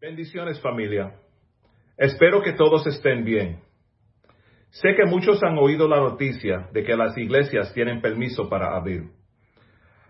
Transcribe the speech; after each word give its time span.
Bendiciones 0.00 0.58
familia. 0.62 1.12
Espero 1.98 2.40
que 2.40 2.54
todos 2.54 2.86
estén 2.86 3.22
bien. 3.22 3.60
Sé 4.70 4.94
que 4.94 5.04
muchos 5.04 5.42
han 5.42 5.58
oído 5.58 5.86
la 5.86 5.98
noticia 5.98 6.70
de 6.72 6.84
que 6.84 6.96
las 6.96 7.18
iglesias 7.18 7.74
tienen 7.74 8.00
permiso 8.00 8.48
para 8.48 8.74
abrir. 8.74 9.10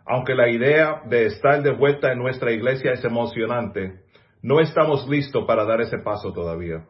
Aunque 0.07 0.37
la 0.37 0.49
idea 0.49 1.03
de 1.07 1.27
estar 1.27 1.61
de 1.65 1.73
vuelta 1.73 2.13
en 2.13 2.21
nuestra 2.21 2.53
iglesia 2.53 2.93
es 2.93 3.05
emocionante, 3.05 4.05
no 4.43 4.61
estamos 4.61 5.09
listos 5.09 5.45
para 5.45 5.65
dar 5.65 5.81
ese 5.81 5.99
paso 5.99 6.33
todavía. 6.33 6.87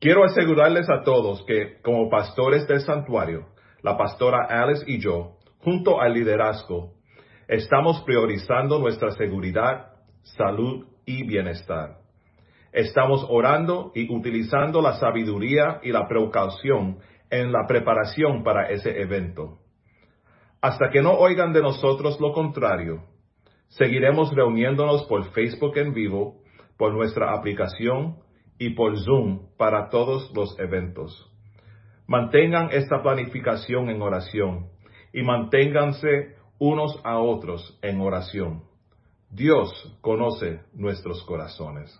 Quiero 0.00 0.24
asegurarles 0.24 0.90
a 0.90 1.02
todos 1.02 1.46
que, 1.46 1.80
como 1.80 2.10
pastores 2.10 2.68
del 2.68 2.80
santuario, 2.80 3.46
la 3.80 3.96
pastora 3.96 4.48
Alice 4.50 4.84
y 4.86 4.98
yo, 4.98 5.38
junto 5.60 5.98
al 5.98 6.12
liderazgo, 6.12 6.92
estamos 7.48 8.02
priorizando 8.02 8.78
nuestra 8.78 9.12
seguridad, 9.12 9.92
salud 10.24 10.91
y 11.04 11.26
bienestar. 11.26 11.98
Estamos 12.72 13.26
orando 13.28 13.92
y 13.94 14.10
utilizando 14.12 14.80
la 14.80 14.94
sabiduría 14.94 15.80
y 15.82 15.92
la 15.92 16.08
precaución 16.08 16.98
en 17.30 17.52
la 17.52 17.66
preparación 17.66 18.42
para 18.42 18.70
ese 18.70 19.00
evento. 19.00 19.58
Hasta 20.60 20.90
que 20.90 21.02
no 21.02 21.12
oigan 21.12 21.52
de 21.52 21.60
nosotros 21.60 22.20
lo 22.20 22.32
contrario, 22.32 23.02
seguiremos 23.68 24.32
reuniéndonos 24.34 25.04
por 25.04 25.30
Facebook 25.32 25.76
en 25.76 25.92
vivo, 25.92 26.40
por 26.78 26.94
nuestra 26.94 27.32
aplicación 27.32 28.18
y 28.58 28.70
por 28.70 28.98
Zoom 28.98 29.48
para 29.56 29.88
todos 29.88 30.32
los 30.34 30.58
eventos. 30.58 31.30
Mantengan 32.06 32.68
esta 32.72 33.02
planificación 33.02 33.88
en 33.88 34.02
oración 34.02 34.68
y 35.12 35.22
manténganse 35.22 36.36
unos 36.58 37.00
a 37.04 37.18
otros 37.18 37.78
en 37.82 38.00
oración. 38.00 38.62
Dios 39.34 39.90
conoce 40.02 40.60
nuestros 40.74 41.24
corazones. 41.24 41.98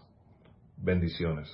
Bendiciones. 0.77 1.51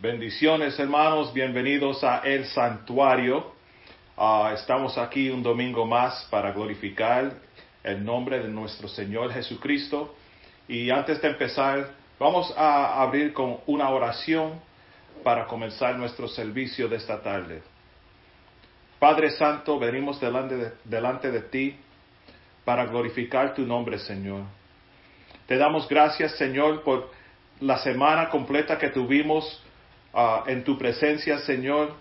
Bendiciones 0.00 0.76
hermanos, 0.80 1.32
bienvenidos 1.32 2.02
a 2.02 2.18
El 2.24 2.46
Santuario. 2.46 3.52
Ah, 4.16 4.50
estamos 4.54 4.98
aquí 4.98 5.30
un 5.30 5.40
domingo 5.40 5.86
más 5.86 6.26
para 6.28 6.50
glorificar 6.50 7.32
el 7.84 8.04
nombre 8.04 8.40
de 8.40 8.48
nuestro 8.48 8.88
Señor 8.88 9.32
Jesucristo. 9.32 10.12
Y 10.66 10.90
antes 10.90 11.22
de 11.22 11.28
empezar, 11.28 11.90
vamos 12.18 12.52
a 12.56 13.02
abrir 13.02 13.32
con 13.32 13.58
una 13.66 13.88
oración 13.90 14.58
para 15.22 15.46
comenzar 15.46 15.96
nuestro 15.96 16.26
servicio 16.26 16.88
de 16.88 16.96
esta 16.96 17.22
tarde. 17.22 17.62
Padre 18.98 19.30
Santo, 19.30 19.78
venimos 19.78 20.20
delante 20.20 20.56
de, 20.56 20.72
delante 20.84 21.30
de 21.30 21.42
ti 21.42 21.78
para 22.66 22.84
glorificar 22.84 23.54
tu 23.54 23.62
nombre, 23.62 23.96
Señor. 24.00 24.42
Te 25.46 25.56
damos 25.56 25.88
gracias, 25.88 26.32
Señor, 26.32 26.82
por 26.82 27.10
la 27.60 27.78
semana 27.78 28.28
completa 28.28 28.76
que 28.76 28.88
tuvimos 28.90 29.62
ah, 30.12 30.42
en 30.48 30.64
tu 30.64 30.76
presencia, 30.76 31.38
Señor. 31.38 31.94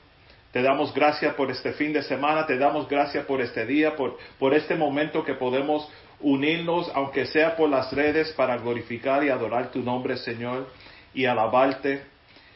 Te 0.51 0.63
damos 0.63 0.91
gracias 0.91 1.35
por 1.35 1.51
este 1.51 1.73
fin 1.73 1.93
de 1.93 2.01
semana, 2.01 2.47
te 2.47 2.57
damos 2.57 2.89
gracias 2.89 3.25
por 3.25 3.41
este 3.41 3.63
día, 3.67 3.95
por, 3.95 4.17
por 4.39 4.55
este 4.55 4.73
momento 4.73 5.23
que 5.23 5.35
podemos 5.35 5.87
unirnos, 6.19 6.91
aunque 6.95 7.27
sea 7.27 7.55
por 7.55 7.69
las 7.69 7.93
redes, 7.93 8.31
para 8.31 8.57
glorificar 8.57 9.23
y 9.23 9.29
adorar 9.29 9.69
tu 9.69 9.83
nombre, 9.83 10.17
Señor, 10.17 10.67
y 11.13 11.25
alabarte 11.25 12.01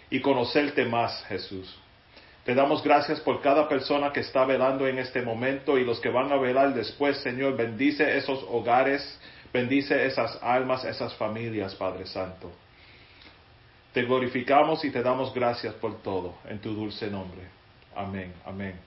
y 0.09 0.19
conocerte 0.19 0.83
más, 0.83 1.23
Jesús. 1.25 1.79
Te 2.49 2.55
damos 2.55 2.81
gracias 2.81 3.19
por 3.19 3.41
cada 3.41 3.69
persona 3.69 4.11
que 4.11 4.21
está 4.21 4.43
velando 4.43 4.87
en 4.87 4.97
este 4.97 5.21
momento 5.21 5.77
y 5.77 5.85
los 5.85 5.99
que 5.99 6.09
van 6.09 6.31
a 6.31 6.35
velar 6.35 6.73
después, 6.73 7.17
Señor. 7.17 7.55
Bendice 7.55 8.17
esos 8.17 8.43
hogares, 8.49 9.19
bendice 9.53 10.07
esas 10.07 10.41
almas, 10.41 10.83
esas 10.83 11.13
familias, 11.13 11.75
Padre 11.75 12.07
Santo. 12.07 12.51
Te 13.93 14.01
glorificamos 14.01 14.83
y 14.83 14.89
te 14.89 15.03
damos 15.03 15.31
gracias 15.31 15.75
por 15.75 16.01
todo, 16.01 16.39
en 16.49 16.57
tu 16.57 16.73
dulce 16.73 17.05
nombre. 17.11 17.41
Amén, 17.95 18.33
amén. 18.43 18.79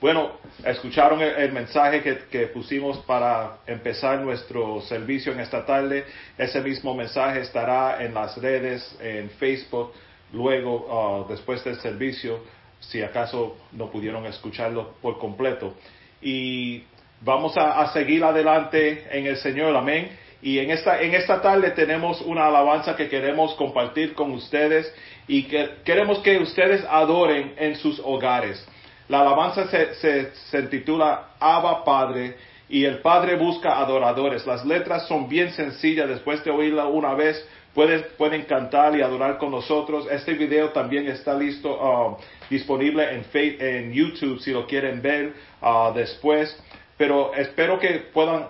Bueno, 0.00 0.32
escucharon 0.64 1.22
el, 1.22 1.52
mensaje 1.52 2.02
que, 2.28 2.46
pusimos 2.48 2.98
para 3.06 3.58
empezar 3.68 4.18
nuestro 4.18 4.80
servicio 4.80 5.32
en 5.32 5.38
esta 5.38 5.64
tarde. 5.64 6.06
Ese 6.36 6.60
mismo 6.60 6.92
mensaje 6.92 7.38
estará 7.38 8.02
en 8.02 8.12
las 8.12 8.36
redes, 8.36 8.98
en 9.00 9.30
Facebook, 9.30 9.92
luego, 10.32 10.86
ah, 10.90 11.26
después 11.28 11.62
del 11.64 11.76
servicio, 11.80 12.40
si 12.80 13.02
acaso 13.02 13.56
no 13.72 13.90
pudieron 13.90 14.26
escucharlo 14.26 14.94
por 15.00 15.18
completo. 15.18 15.74
Y 16.20 16.84
vamos 17.20 17.56
a, 17.56 17.86
seguir 17.92 18.24
adelante 18.24 19.06
en 19.10 19.26
el 19.26 19.36
Señor, 19.36 19.76
amén. 19.76 20.10
Y 20.42 20.58
en 20.58 20.70
esta, 20.70 21.00
en 21.00 21.14
esta 21.14 21.40
tarde 21.40 21.70
tenemos 21.70 22.20
una 22.22 22.46
alabanza 22.46 22.96
que 22.96 23.08
queremos 23.08 23.54
compartir 23.54 24.14
con 24.14 24.32
ustedes 24.32 24.92
y 25.28 25.44
que 25.44 25.76
queremos 25.84 26.18
que 26.18 26.38
ustedes 26.38 26.84
adoren 26.90 27.54
en 27.56 27.76
sus 27.76 28.00
hogares. 28.00 28.66
La 29.08 29.20
alabanza 29.20 29.68
se, 29.68 29.94
se, 29.94 30.34
se 30.34 30.62
titula 30.64 31.28
Abba 31.38 31.84
Padre 31.84 32.36
y 32.68 32.84
el 32.84 32.98
Padre 32.98 33.36
busca 33.36 33.78
adoradores. 33.78 34.46
Las 34.46 34.64
letras 34.64 35.06
son 35.06 35.28
bien 35.28 35.52
sencillas, 35.52 36.08
después 36.08 36.42
de 36.42 36.50
oírla 36.50 36.86
una 36.86 37.14
vez 37.14 37.46
Pueden, 37.74 38.04
pueden 38.18 38.42
cantar 38.42 38.96
y 38.96 39.00
adorar 39.00 39.38
con 39.38 39.50
nosotros. 39.50 40.06
Este 40.10 40.34
video 40.34 40.70
también 40.70 41.08
está 41.08 41.34
listo, 41.34 41.70
uh, 41.70 42.16
disponible 42.50 43.02
en, 43.14 43.24
en 43.32 43.92
YouTube 43.92 44.40
si 44.40 44.50
lo 44.50 44.66
quieren 44.66 45.00
ver 45.00 45.32
uh, 45.62 45.92
después. 45.94 46.56
Pero 46.98 47.32
espero 47.34 47.78
que 47.78 48.10
puedan 48.12 48.48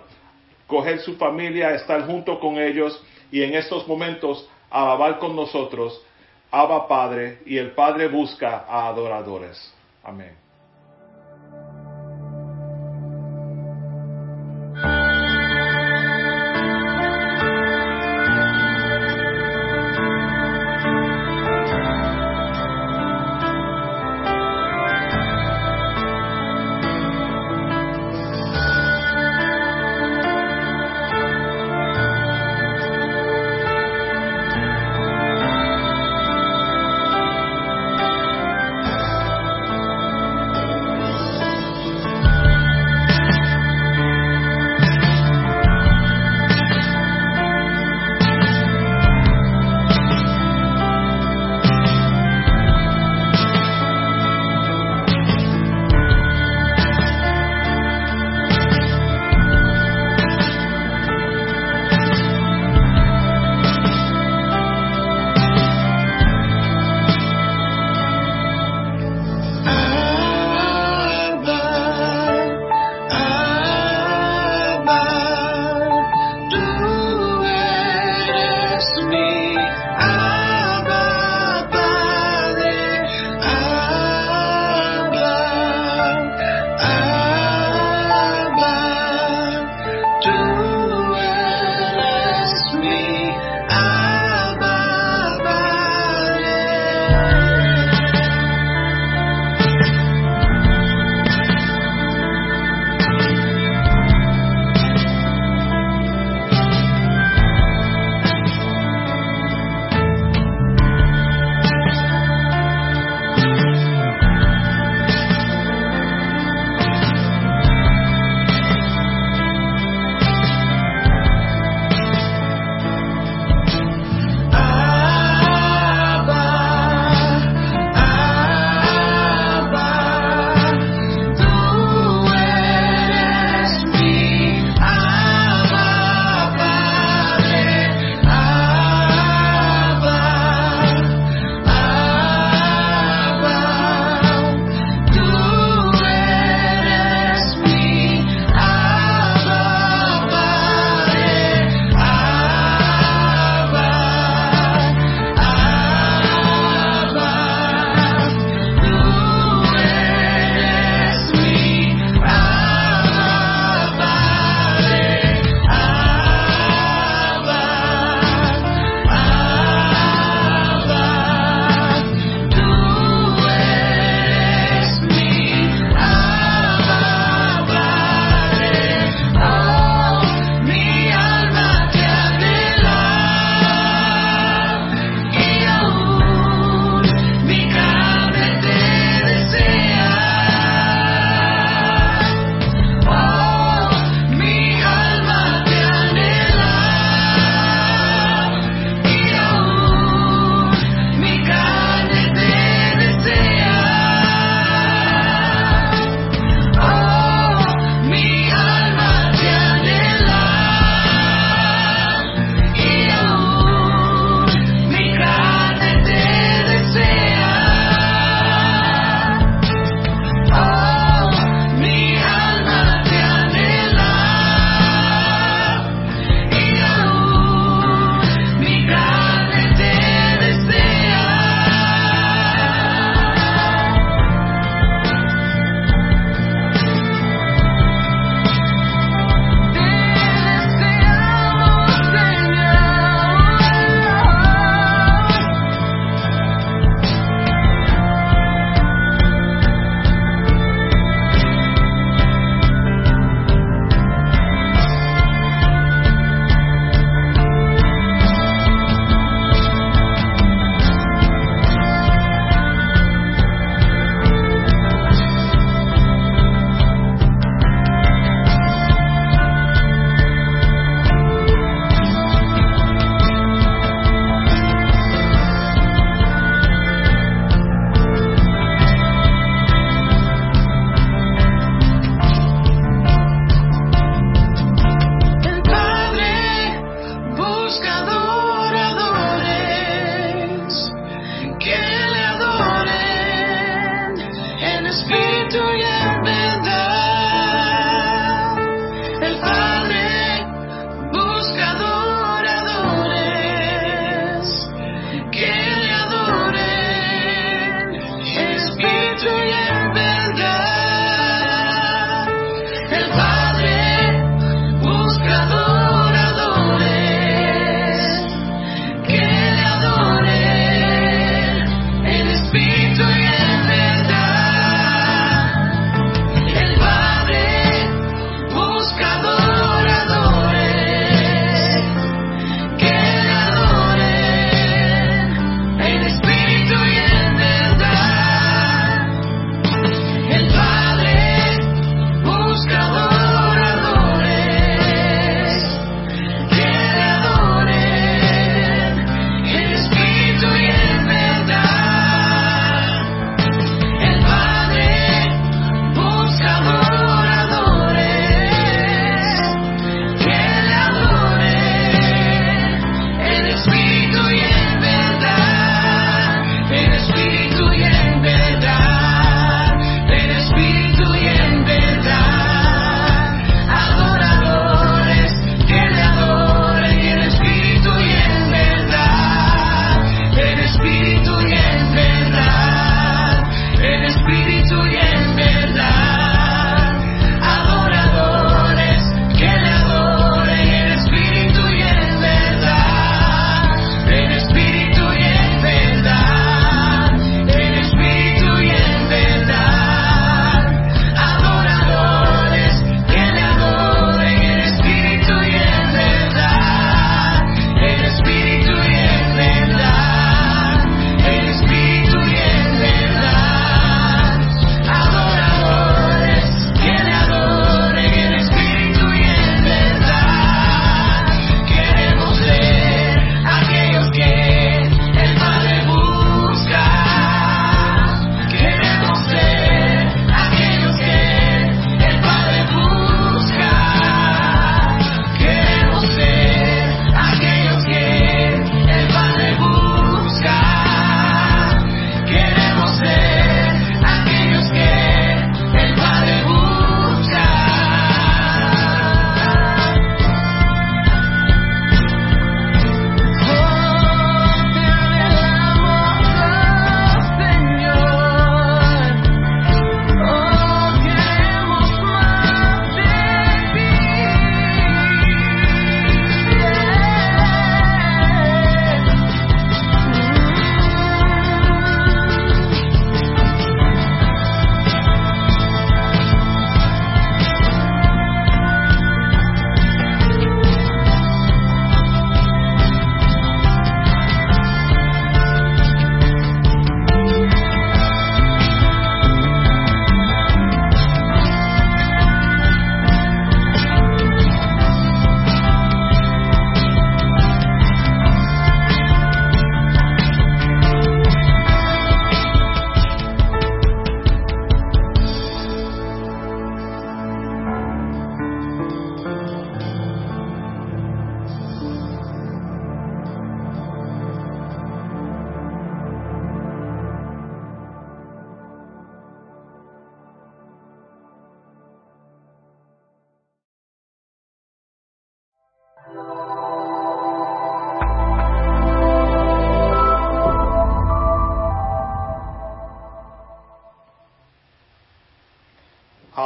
coger 0.67 0.99
su 0.99 1.15
familia, 1.15 1.73
estar 1.73 2.05
junto 2.05 2.39
con 2.39 2.57
ellos 2.57 3.01
y 3.31 3.43
en 3.43 3.55
estos 3.55 3.87
momentos 3.87 4.49
alabar 4.69 5.19
con 5.19 5.35
nosotros. 5.35 6.01
Abba 6.51 6.87
Padre 6.87 7.39
y 7.45 7.57
el 7.57 7.71
Padre 7.71 8.07
busca 8.07 8.65
a 8.67 8.89
adoradores. 8.89 9.73
Amén. 10.03 10.42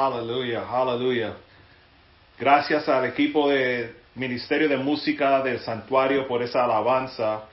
Aleluya, 0.07 0.63
aleluya. 0.71 1.33
Gracias 2.39 2.87
al 2.87 3.03
equipo 3.07 3.49
de 3.49 3.93
Ministerio 4.15 4.69
de 4.69 4.77
Música 4.77 5.41
del 5.41 5.59
Santuario 5.59 6.29
por 6.29 6.41
esa 6.41 6.63
alabanza. 6.63 7.43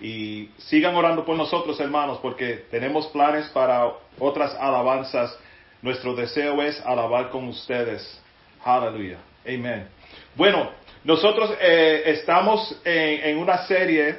Y 0.00 0.50
sigan 0.58 0.96
orando 0.96 1.24
por 1.24 1.36
nosotros, 1.36 1.78
hermanos, 1.78 2.18
porque 2.20 2.64
tenemos 2.68 3.06
planes 3.08 3.46
para 3.50 3.92
otras 4.18 4.56
alabanzas. 4.56 5.38
Nuestro 5.82 6.16
deseo 6.16 6.60
es 6.62 6.80
alabar 6.84 7.30
con 7.30 7.46
ustedes. 7.46 8.20
Aleluya. 8.64 9.18
Amén. 9.46 9.86
Bueno, 10.34 10.68
nosotros 11.04 11.52
eh, 11.60 12.02
estamos 12.06 12.76
en, 12.84 13.38
una 13.38 13.66
serie 13.68 14.16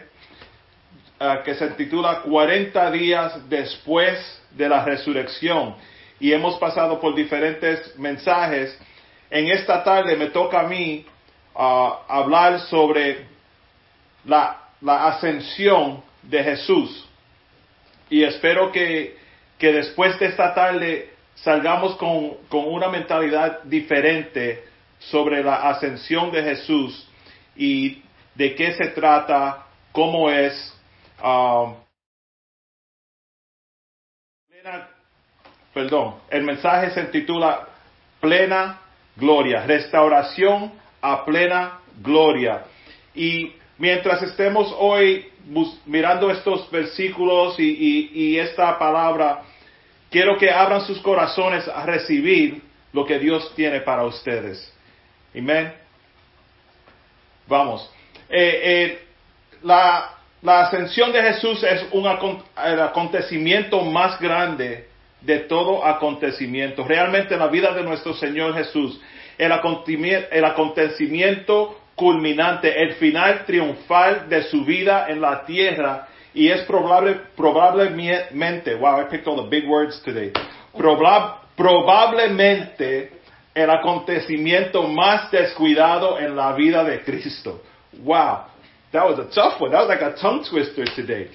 ah, 1.20 1.42
que 1.44 1.56
se 1.56 1.68
titula 1.72 2.22
40 2.22 2.90
días 2.92 3.50
después 3.50 4.42
de 4.52 4.70
la 4.70 4.86
resurrección. 4.86 5.76
Y 6.22 6.34
hemos 6.34 6.60
pasado 6.60 7.02
por 7.02 7.16
diferentes 7.16 7.98
mensajes. 7.98 8.80
En 9.32 9.50
esta 9.50 9.84
tarde 9.84 10.16
me 10.16 10.28
toca 10.28 10.60
a 10.60 10.68
mí 10.68 11.04
ah, 11.56 12.04
hablar 12.08 12.60
sobre 12.60 13.26
la, 14.26 14.70
ascensión 14.86 16.04
de 16.22 16.44
Jesús. 16.44 17.10
Y 18.08 18.24
espero 18.24 18.72
que, 18.72 19.18
que 19.58 19.74
después 19.74 20.20
de 20.20 20.28
esta 20.28 20.54
tarde 20.54 21.12
salgamos 21.34 21.96
con, 21.96 22.36
con, 22.50 22.68
una 22.68 22.90
mentalidad 22.90 23.64
diferente 23.64 24.64
sobre 25.00 25.44
la 25.44 25.56
ascensión 25.72 26.32
de 26.32 26.44
Jesús 26.44 27.10
y 27.56 28.04
de 28.36 28.54
qué 28.54 28.74
se 28.74 28.90
trata, 28.90 29.66
cómo 29.92 30.30
es. 30.30 30.72
Ah, 31.18 31.74
perdón, 35.74 36.16
el 36.30 36.44
mensaje 36.44 36.92
se 36.92 37.04
titula 37.06 37.68
Plena 38.20 38.80
Gloria, 39.16 39.66
restauración 39.66 40.72
a 41.02 41.26
plena 41.26 41.80
gloria. 42.02 42.64
Y 43.14 43.54
mientras 43.78 44.22
estemos 44.22 44.74
hoy 44.78 45.30
mirando 45.86 46.30
estos 46.32 46.70
versículos 46.72 47.56
y, 47.60 48.38
esta 48.38 48.78
palabra, 48.78 49.42
quiero 50.10 50.38
que 50.38 50.50
abran 50.50 50.82
sus 50.82 51.00
corazones 51.00 51.68
a 51.68 51.86
recibir 51.86 52.62
lo 52.94 53.06
que 53.06 53.20
Dios 53.20 53.54
tiene 53.56 53.82
para 53.82 54.04
ustedes. 54.04 54.72
Amén. 55.36 55.74
Vamos. 57.48 57.90
Eh, 58.30 58.62
eh, 58.64 59.00
la, 59.64 60.18
la 60.42 60.62
ascensión 60.62 61.12
de 61.12 61.22
Jesús 61.22 61.64
es 61.64 61.86
un 61.92 62.08
acontecimiento 62.08 63.82
más 63.82 64.20
grande 64.20 64.91
de 65.22 65.40
todo 65.40 65.84
acontecimiento. 65.86 66.84
Realmente 66.84 67.36
en 67.36 67.40
la 67.40 67.48
vida 67.48 67.74
de 67.74 67.84
nuestro 67.84 68.14
Señor 68.14 68.54
Jesús, 68.56 69.00
el 69.38 69.52
acontecimiento 69.52 71.78
culminante, 71.96 72.82
el 72.82 72.96
final 72.96 73.46
triunfal 73.46 74.28
de 74.30 74.44
su 74.44 74.66
vida 74.66 75.08
en 75.10 75.22
la 75.22 75.46
tierra, 75.46 76.08
y 76.34 76.50
es 76.50 76.62
probable, 76.62 77.20
probablemente, 77.36 78.76
wow, 78.76 79.02
I 79.02 79.06
picked 79.10 79.28
all 79.28 79.44
the 79.44 79.50
big 79.50 79.68
words 79.68 80.02
today, 80.04 80.32
probablemente 81.56 83.12
el 83.54 83.70
acontecimiento 83.70 84.88
más 84.88 85.30
descuidado 85.30 86.18
en 86.20 86.36
la 86.36 86.54
vida 86.54 86.84
de 86.84 87.04
Cristo. 87.04 87.62
Wow, 88.04 88.46
that 88.92 89.06
was 89.06 89.20
a 89.20 89.30
tough 89.30 89.60
one. 89.60 89.72
That 89.72 89.82
was 89.82 89.90
like 89.90 90.02
a 90.02 90.16
tongue 90.16 90.44
twister 90.50 90.86
today. 90.96 91.30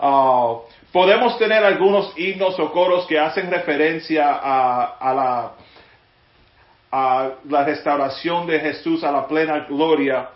Uh, 0.00 0.60
podemos 0.92 1.38
tener 1.38 1.64
algunos 1.64 2.12
himnos 2.16 2.58
o 2.58 2.72
coros 2.72 3.06
que 3.06 3.18
hacen 3.18 3.50
referencia 3.50 4.26
a, 4.30 5.54
la, 6.90 7.64
restauración 7.64 8.46
de 8.46 8.60
Jesús 8.60 9.04
a 9.04 9.12
la 9.12 9.26
plena 9.26 9.66
gloria, 9.68 10.30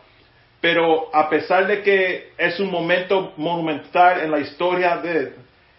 pero 0.61 1.15
a 1.15 1.29
pesar 1.29 1.67
de 1.67 1.83
que 1.83 2.33
es 2.37 2.61
un 2.61 2.71
momento 2.71 3.33
monumental 3.37 4.21
en 4.21 4.31
la 4.31 4.39
historia 4.39 5.01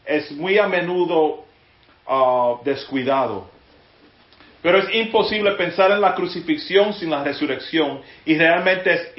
es 0.06 0.32
muy 0.32 0.58
a 0.58 0.68
menudo 0.68 1.46
uh, 2.08 2.63
descuidado. 2.65 3.50
Pero 4.62 4.80
es 4.80 4.96
imposible 4.96 5.51
pensar 5.51 5.92
en 5.92 6.01
la 6.01 6.15
crucifixión 6.15 6.94
sin 6.94 7.10
la 7.12 7.24
resurrección 7.24 8.01
y 8.25 8.38
realmente 8.38 8.94
es 8.94 9.13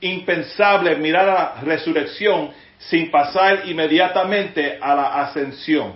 impensable 0.00 0.96
mirar 0.96 1.28
a 1.28 1.32
la 1.32 1.60
resurrección 1.62 2.50
sin 2.78 3.10
pasar 3.10 3.68
inmediatamente 3.68 4.78
a 4.80 4.94
la 4.94 5.22
ascensión. 5.22 5.94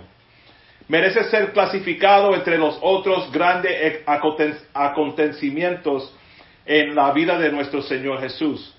Merece 0.87 1.23
ser 1.25 1.53
clasificado 1.53 2.35
entre 2.35 2.57
los 2.57 2.77
otros 2.81 3.31
grandes 3.31 4.01
acontecimientos 4.73 6.13
en 6.65 6.93
la 6.93 7.11
vida 7.11 7.39
de 7.39 7.51
nuestro 7.51 7.81
Señor 7.81 8.19
Jesús. 8.19 8.75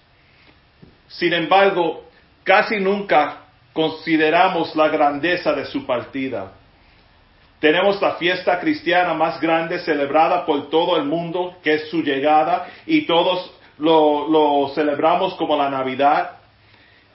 Sin 1.08 1.32
embargo, 1.32 2.04
casi 2.42 2.78
nunca 2.78 3.44
consideramos 3.72 4.76
la 4.76 4.88
grandeza 4.88 5.52
de 5.52 5.64
su 5.66 5.86
partida. 5.86 6.52
Tenemos 7.58 8.00
la 8.02 8.16
fiesta 8.16 8.60
cristiana 8.60 9.14
más 9.14 9.40
grande 9.40 9.78
celebrada 9.78 10.44
por 10.44 10.68
todo 10.68 10.98
el 10.98 11.04
mundo, 11.04 11.56
que 11.62 11.74
es 11.74 11.88
su 11.88 12.02
llegada, 12.02 12.68
y 12.84 13.06
todos 13.06 13.50
lo, 13.78 14.28
lo 14.28 14.68
celebramos 14.74 15.34
como 15.34 15.56
la 15.56 15.70
Navidad. 15.70 16.33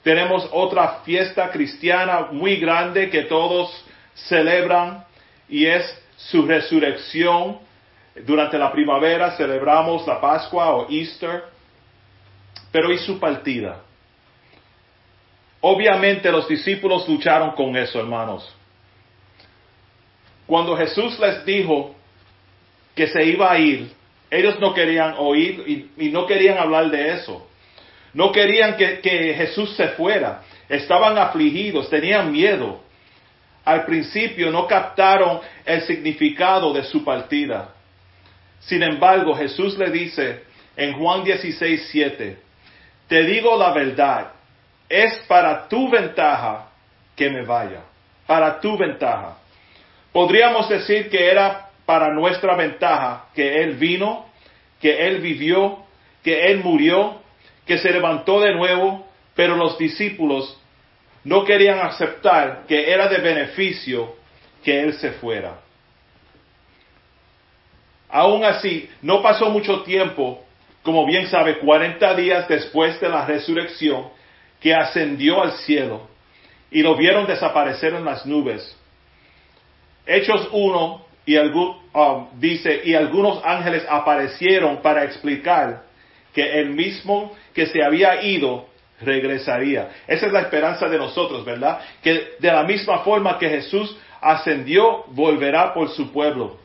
Tenemos 0.10 0.50
otra 0.52 1.02
fiesta 1.06 1.52
cristiana 1.52 2.30
muy 2.32 2.56
grande 2.56 3.12
que 3.12 3.26
todos 3.26 3.70
celebran 4.16 5.06
y 5.48 5.68
es 5.68 5.86
su 6.18 6.48
resurrección. 6.48 7.60
Durante 8.26 8.58
la 8.58 8.72
primavera 8.72 9.38
celebramos 9.38 10.08
la 10.08 10.20
Pascua 10.20 10.72
o 10.72 10.90
Easter, 10.90 11.44
pero 12.72 12.92
¿y 12.92 12.98
su 12.98 13.20
partida? 13.20 13.82
Obviamente 15.62 16.32
los 16.32 16.48
discípulos 16.48 17.08
lucharon 17.08 17.52
con 17.52 17.78
eso, 17.78 18.00
hermanos. 18.00 18.52
Cuando 20.48 20.76
Jesús 20.76 21.20
les 21.20 21.46
dijo 21.46 21.94
que 22.96 23.06
se 23.06 23.24
iba 23.26 23.52
a 23.52 23.60
ir, 23.60 23.94
ellos 24.32 24.60
no 24.60 24.74
querían 24.74 25.14
oír 25.20 25.64
y, 25.68 26.08
y 26.08 26.10
no 26.10 26.26
querían 26.26 26.58
hablar 26.58 26.90
de 26.90 27.14
eso. 27.14 27.48
No 28.20 28.34
querían 28.34 28.76
que, 28.76 29.34
Jesús 29.34 29.78
se 29.78 29.88
fuera. 29.92 30.42
Estaban 30.68 31.18
afligidos, 31.18 31.90
tenían 31.90 32.34
miedo. 32.34 32.82
Al 33.64 33.86
principio 33.86 34.52
no 34.52 34.68
captaron 34.68 35.40
el 35.66 35.84
significado 35.84 36.74
de 36.74 36.84
su 36.84 37.06
partida. 37.06 37.70
Sin 38.60 38.84
embargo, 38.84 39.34
Jesús 39.36 39.78
le 39.78 39.90
dice 39.90 40.44
en 40.76 41.00
Juan 41.00 41.24
16, 41.24 41.88
7, 41.90 42.38
te 43.08 43.24
digo 43.24 43.58
la 43.58 43.72
verdad, 43.72 44.34
es 44.90 45.18
para 45.26 45.70
tu 45.70 45.90
ventaja 45.90 46.72
que 47.16 47.30
me 47.30 47.46
vaya, 47.46 47.84
para 48.28 48.60
tu 48.60 48.78
ventaja. 48.78 49.38
Podríamos 50.12 50.68
decir 50.68 51.10
que 51.10 51.32
era 51.32 51.70
para 51.86 52.14
nuestra 52.14 52.58
ventaja 52.58 53.28
que 53.34 53.64
Él 53.64 53.76
vino, 53.76 54.26
que 54.82 55.08
Él 55.08 55.22
vivió, 55.22 55.86
que 56.22 56.48
Él 56.48 56.60
murió, 56.62 57.19
que 57.70 57.78
se 57.78 57.92
levantó 57.92 58.40
de 58.40 58.56
nuevo, 58.56 59.06
pero 59.36 59.56
los 59.56 59.78
discípulos 59.78 60.60
no 61.24 61.46
querían 61.46 61.78
aceptar 61.78 62.64
que 62.68 62.92
era 62.92 63.08
de 63.08 63.20
beneficio 63.20 64.16
que 64.64 64.82
Él 64.82 64.94
se 64.94 65.12
fuera. 65.12 65.60
Aún 68.10 68.44
así, 68.44 68.90
no 69.04 69.22
pasó 69.22 69.52
mucho 69.52 69.84
tiempo, 69.84 70.44
como 70.82 71.06
bien 71.06 71.28
sabe, 71.28 71.60
40 71.60 72.16
días 72.16 72.48
después 72.48 73.00
de 73.00 73.08
la 73.08 73.28
resurrección, 73.28 74.08
que 74.60 74.74
ascendió 74.74 75.44
al 75.44 75.52
cielo 75.52 76.08
y 76.72 76.82
lo 76.82 76.96
vieron 76.96 77.28
desaparecer 77.28 77.94
en 77.94 78.04
las 78.04 78.26
nubes. 78.26 78.76
Hechos 80.08 80.50
1 80.52 81.06
y 81.28 81.38
um, 81.38 82.28
dice, 82.40 82.82
y 82.84 82.96
algunos 82.96 83.46
ángeles 83.46 83.86
aparecieron 83.88 84.82
para 84.82 85.04
explicar 85.04 85.84
que 86.40 86.62
el 86.62 86.70
mismo 86.70 87.36
que 87.54 87.66
se 87.66 87.84
había 87.84 88.24
ido 88.24 88.70
regresaría. 89.02 89.90
Esa 90.08 90.28
es 90.28 90.32
la 90.32 90.40
esperanza 90.40 90.88
de 90.88 90.98
nosotros, 90.98 91.44
¿verdad? 91.44 91.82
Que 92.02 92.36
de 92.40 92.50
la 92.50 92.64
misma 92.64 93.00
forma 93.00 93.38
que 93.38 93.50
Jesús 93.50 93.98
ascendió, 94.22 95.04
volverá 95.08 95.74
por 95.74 95.90
su 95.90 96.14
pueblo. 96.14 96.58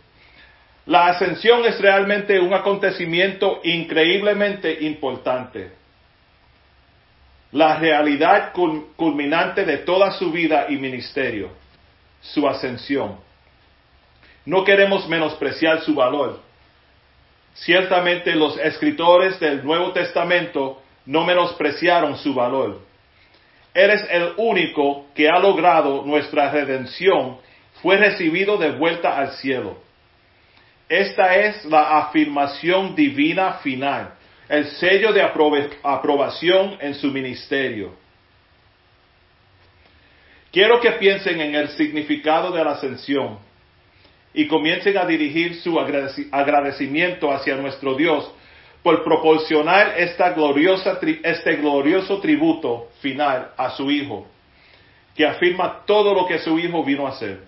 La 0.87 1.07
ascensión 1.07 1.65
es 1.65 1.81
realmente 1.81 2.39
un 2.39 2.55
acontecimiento 2.55 3.61
increíblemente 3.65 4.85
importante. 4.85 5.73
La 7.51 7.77
realidad 7.77 8.53
culminante 8.95 9.65
de 9.65 9.79
toda 9.79 10.13
su 10.13 10.31
vida 10.31 10.67
y 10.69 10.77
ministerio, 10.77 11.51
su 12.21 12.47
ascensión. 12.47 13.17
No 14.47 14.63
queremos 14.63 15.09
menospreciar 15.09 15.81
su 15.81 15.97
valor. 15.97 16.44
Ciertamente 17.55 18.35
los 18.35 18.59
escritores 18.59 19.38
del 19.38 19.64
Nuevo 19.64 19.93
Testamento 19.93 20.83
no 21.07 21.25
menospreciaron 21.25 22.17
su 22.17 22.35
valor. 22.35 22.81
Eres 23.73 24.05
el 24.11 24.33
único 24.37 25.07
que 25.14 25.29
ha 25.29 25.38
logrado 25.38 26.05
nuestra 26.05 26.51
redención, 26.51 27.38
fue 27.83 27.97
recibido 27.97 28.57
de 28.57 28.73
vuelta 28.73 29.17
al 29.17 29.33
cielo. 29.33 29.79
Esta 30.88 31.37
es 31.37 31.64
la 31.64 31.99
afirmación 31.99 32.95
divina 32.95 33.55
final, 33.55 34.14
el 34.49 34.67
sello 34.67 35.12
de 35.12 35.23
aprobación 35.23 36.77
en 36.81 36.95
su 36.95 37.09
ministerio. 37.09 37.95
Quiero 40.53 40.81
que 40.81 40.93
piensen 40.93 41.40
en 41.40 41.55
el 41.55 41.69
significado 41.71 42.53
de 42.53 42.64
la 42.64 42.73
ascensión 42.73 43.38
y 44.35 44.49
comiencen 44.49 44.99
a 44.99 45.07
dirigir 45.07 45.55
su 45.62 45.79
agradecimiento 45.79 47.33
hacia 47.33 47.57
nuestro 47.57 47.94
Dios 47.94 48.31
por 48.83 49.03
proporcionar 49.03 49.94
esta 49.97 50.33
gloriosa, 50.33 50.99
este 51.23 51.57
glorioso 51.57 52.20
tributo 52.20 52.88
final 53.01 53.53
a 53.57 53.70
su 53.70 53.90
Hijo, 53.90 54.27
que 55.14 55.25
afirma 55.25 55.85
todo 55.87 56.12
lo 56.12 56.27
que 56.27 56.38
su 56.40 56.59
Hijo 56.59 56.85
vino 56.85 57.07
a 57.07 57.11
hacer. 57.11 57.40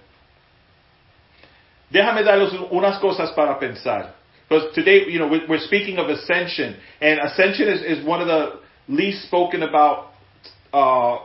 Déjame 1.91 2.23
darles 2.23 2.53
unas 2.71 2.99
cosas 2.99 3.31
para 3.33 3.59
pensar. 3.59 4.15
Because 4.49 4.73
today, 4.75 5.11
you 5.11 5.19
know, 5.19 5.27
we're 5.27 5.61
speaking 5.67 5.99
of 5.99 6.09
ascension, 6.09 6.77
and 7.01 7.19
ascension 7.19 7.69
is, 7.69 7.83
is 7.83 8.07
one 8.07 8.21
of 8.21 8.29
the 8.29 8.61
least 8.89 9.25
spoken 9.27 9.65
about 9.65 10.13
uh, 10.73 11.19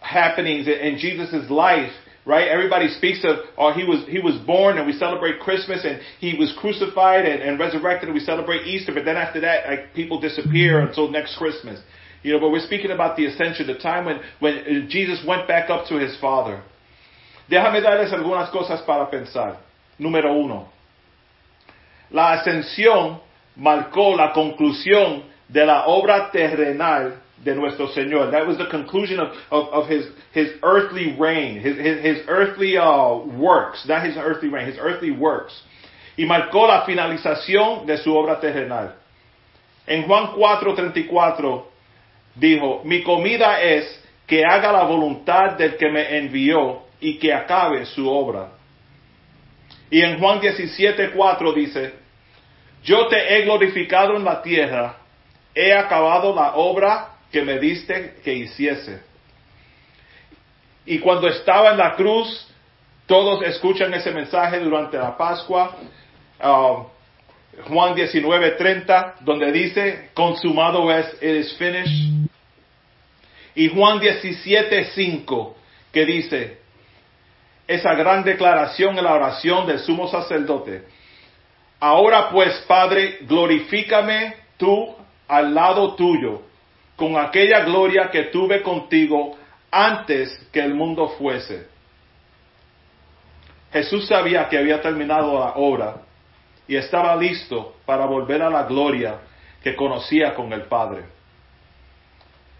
happenings 0.00 0.66
in 0.66 0.98
Jesus' 0.98 1.48
life, 1.48 1.92
right? 2.26 2.48
Everybody 2.48 2.88
speaks 2.88 3.24
of, 3.24 3.36
oh, 3.56 3.72
he 3.72 3.84
was, 3.84 4.04
he 4.08 4.18
was 4.18 4.34
born 4.44 4.76
and 4.78 4.86
we 4.86 4.92
celebrate 4.92 5.38
Christmas 5.38 5.84
and 5.84 6.00
he 6.18 6.36
was 6.36 6.52
crucified 6.58 7.24
and, 7.24 7.40
and 7.40 7.58
resurrected 7.58 8.08
and 8.08 8.14
we 8.14 8.20
celebrate 8.20 8.66
Easter, 8.66 8.92
but 8.92 9.04
then 9.04 9.16
after 9.16 9.40
that, 9.40 9.68
like, 9.68 9.94
people 9.94 10.20
disappear 10.20 10.80
until 10.80 11.08
next 11.08 11.38
Christmas. 11.38 11.80
You 12.24 12.32
know, 12.32 12.40
but 12.40 12.50
we're 12.50 12.66
speaking 12.66 12.90
about 12.90 13.16
the 13.16 13.26
ascension, 13.26 13.68
the 13.68 13.78
time 13.78 14.04
when, 14.04 14.20
when 14.40 14.54
uh, 14.58 14.88
Jesus 14.88 15.24
went 15.26 15.46
back 15.46 15.70
up 15.70 15.86
to 15.88 15.98
his 15.98 16.18
Father. 16.20 16.62
Déjame 17.48 17.80
darles 17.80 18.12
algunas 18.12 18.50
cosas 18.50 18.84
para 18.84 19.08
pensar. 19.08 19.58
Número 20.00 20.32
uno. 20.34 20.68
La 22.10 22.32
ascensión 22.32 23.20
marcó 23.56 24.16
la 24.16 24.32
conclusión 24.32 25.22
de 25.48 25.64
la 25.64 25.86
obra 25.86 26.30
terrenal 26.32 27.22
de 27.44 27.54
nuestro 27.54 27.88
Señor. 27.88 28.30
That 28.30 28.46
was 28.46 28.58
the 28.58 28.66
conclusion 28.66 29.20
of, 29.20 29.28
of, 29.50 29.68
of 29.72 29.88
his, 29.88 30.06
his 30.32 30.52
earthly 30.62 31.16
reign, 31.18 31.60
his, 31.60 31.76
his, 31.76 32.02
his 32.02 32.18
earthly 32.28 32.76
uh, 32.76 33.16
works, 33.38 33.84
not 33.86 34.04
his 34.04 34.16
earthly 34.16 34.48
reign, 34.48 34.66
his 34.66 34.78
earthly 34.78 35.10
works. 35.10 35.52
Y 36.16 36.24
marcó 36.24 36.66
la 36.66 36.84
finalización 36.86 37.86
de 37.86 37.98
su 37.98 38.14
obra 38.16 38.40
terrenal. 38.40 38.94
En 39.86 40.04
Juan 40.04 40.32
4:34 40.32 41.64
dijo, 42.34 42.82
mi 42.84 43.02
comida 43.02 43.60
es 43.60 44.02
que 44.26 44.42
haga 44.44 44.72
la 44.72 44.84
voluntad 44.84 45.56
del 45.56 45.76
que 45.76 45.88
me 45.90 46.18
envió 46.18 46.82
y 47.00 47.18
que 47.18 47.32
acabe 47.32 47.84
su 47.86 48.08
obra. 48.08 48.52
Y 49.90 50.00
en 50.00 50.18
Juan 50.18 50.40
17:4 50.40 51.54
dice, 51.54 51.94
yo 52.82 53.06
te 53.08 53.36
he 53.36 53.42
glorificado 53.42 54.16
en 54.16 54.24
la 54.24 54.42
tierra, 54.42 54.96
he 55.54 55.72
acabado 55.72 56.34
la 56.34 56.54
obra 56.56 57.15
que 57.36 57.42
me 57.42 57.58
diste 57.58 58.14
que 58.24 58.32
hiciese. 58.32 58.98
Y 60.86 61.00
cuando 61.00 61.28
estaba 61.28 61.72
en 61.72 61.76
la 61.76 61.94
cruz, 61.94 62.48
todos 63.04 63.42
escuchan 63.42 63.92
ese 63.92 64.10
mensaje 64.10 64.58
durante 64.60 64.96
la 64.96 65.18
Pascua. 65.18 65.76
Uh, 66.42 66.86
Juan 67.68 67.94
19:30, 67.94 69.16
donde 69.20 69.52
dice, 69.52 70.08
consumado 70.14 70.90
es, 70.90 71.12
it 71.20 71.44
is 71.44 71.52
finished. 71.58 72.26
Y 73.54 73.68
Juan 73.68 74.00
17:5, 74.00 75.54
que 75.92 76.06
dice, 76.06 76.58
esa 77.68 77.92
gran 77.96 78.24
declaración 78.24 78.96
en 78.96 79.04
la 79.04 79.12
oración 79.12 79.66
del 79.66 79.80
sumo 79.80 80.08
sacerdote. 80.08 80.86
Ahora 81.80 82.30
pues, 82.30 82.64
Padre, 82.66 83.18
glorifícame 83.28 84.36
tú 84.56 84.96
al 85.28 85.54
lado 85.54 85.94
tuyo 85.96 86.55
con 86.96 87.16
aquella 87.16 87.60
gloria 87.60 88.10
que 88.10 88.24
tuve 88.24 88.62
contigo 88.62 89.36
antes 89.70 90.48
que 90.50 90.60
el 90.60 90.74
mundo 90.74 91.08
fuese. 91.18 91.68
Jesús 93.72 94.06
sabía 94.06 94.48
que 94.48 94.58
había 94.58 94.80
terminado 94.80 95.38
la 95.38 95.52
obra 95.56 95.96
y 96.66 96.76
estaba 96.76 97.14
listo 97.16 97.76
para 97.84 98.06
volver 98.06 98.42
a 98.42 98.50
la 98.50 98.64
gloria 98.64 99.18
que 99.62 99.76
conocía 99.76 100.34
con 100.34 100.52
el 100.52 100.62
Padre. 100.62 101.04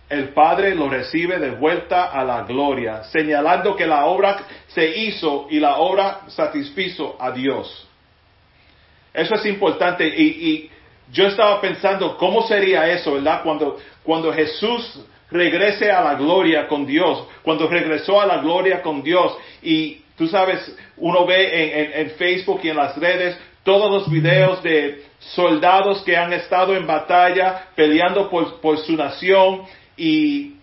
El 0.08 0.28
Padre 0.28 0.74
lo 0.74 0.88
recibe 0.88 1.38
de 1.38 1.50
vuelta 1.50 2.12
a 2.12 2.22
la 2.22 2.42
gloria, 2.42 3.04
señalando 3.04 3.74
que 3.74 3.86
la 3.86 4.06
obra 4.06 4.44
se 4.68 4.86
hizo 4.86 5.48
y 5.50 5.58
la 5.58 5.78
obra 5.78 6.20
satisfizo 6.28 7.16
a 7.18 7.32
Dios. 7.32 7.88
Eso 9.12 9.34
es 9.34 9.46
importante 9.46 10.06
y, 10.06 10.70
yo 11.12 11.26
estaba 11.26 11.60
pensando 11.60 12.16
cómo 12.16 12.46
sería 12.46 12.90
eso, 12.90 13.14
¿verdad? 13.14 13.42
Cuando, 13.42 13.78
cuando 14.02 14.32
Jesús 14.32 15.00
regrese 15.30 15.90
a 15.90 16.02
la 16.02 16.14
gloria 16.14 16.66
con 16.68 16.86
Dios, 16.86 17.26
cuando 17.42 17.68
regresó 17.68 18.20
a 18.20 18.26
la 18.26 18.38
gloria 18.38 18.82
con 18.82 19.02
Dios 19.02 19.36
y 19.62 20.02
tú 20.16 20.26
sabes, 20.26 20.76
uno 20.96 21.26
ve 21.26 22.00
en, 22.00 22.10
Facebook 22.12 22.60
y 22.62 22.68
en 22.70 22.76
las 22.76 22.96
redes 22.96 23.38
todos 23.62 23.90
los 23.90 24.10
videos 24.10 24.62
de 24.62 25.04
soldados 25.18 26.02
que 26.02 26.16
han 26.16 26.32
estado 26.32 26.76
en 26.76 26.86
batalla 26.86 27.68
peleando 27.74 28.30
por, 28.30 28.60
por 28.60 28.78
su 28.78 28.92
nación 28.92 29.62
y 29.96 30.54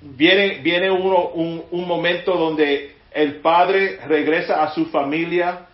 viene, 0.00 0.60
viene 0.62 0.90
uno, 0.90 1.28
un, 1.28 1.64
un 1.70 1.86
momento 1.86 2.34
donde 2.34 2.96
el 3.12 3.36
padre 3.36 3.98
regresa 4.06 4.62
a 4.62 4.74
su 4.74 4.86
familia 4.86 5.66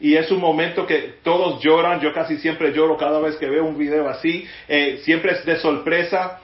y 0.00 0.16
es 0.16 0.30
un 0.30 0.40
momento 0.40 0.86
que 0.86 1.14
todos 1.22 1.62
lloran, 1.62 2.00
yo 2.00 2.12
casi 2.12 2.38
siempre 2.38 2.72
lloro 2.72 2.96
cada 2.96 3.20
vez 3.20 3.36
que 3.36 3.48
veo 3.48 3.64
un 3.64 3.78
video 3.78 4.08
así, 4.08 4.46
eh, 4.68 5.00
siempre 5.04 5.32
es 5.32 5.44
de 5.44 5.56
sorpresa, 5.56 6.40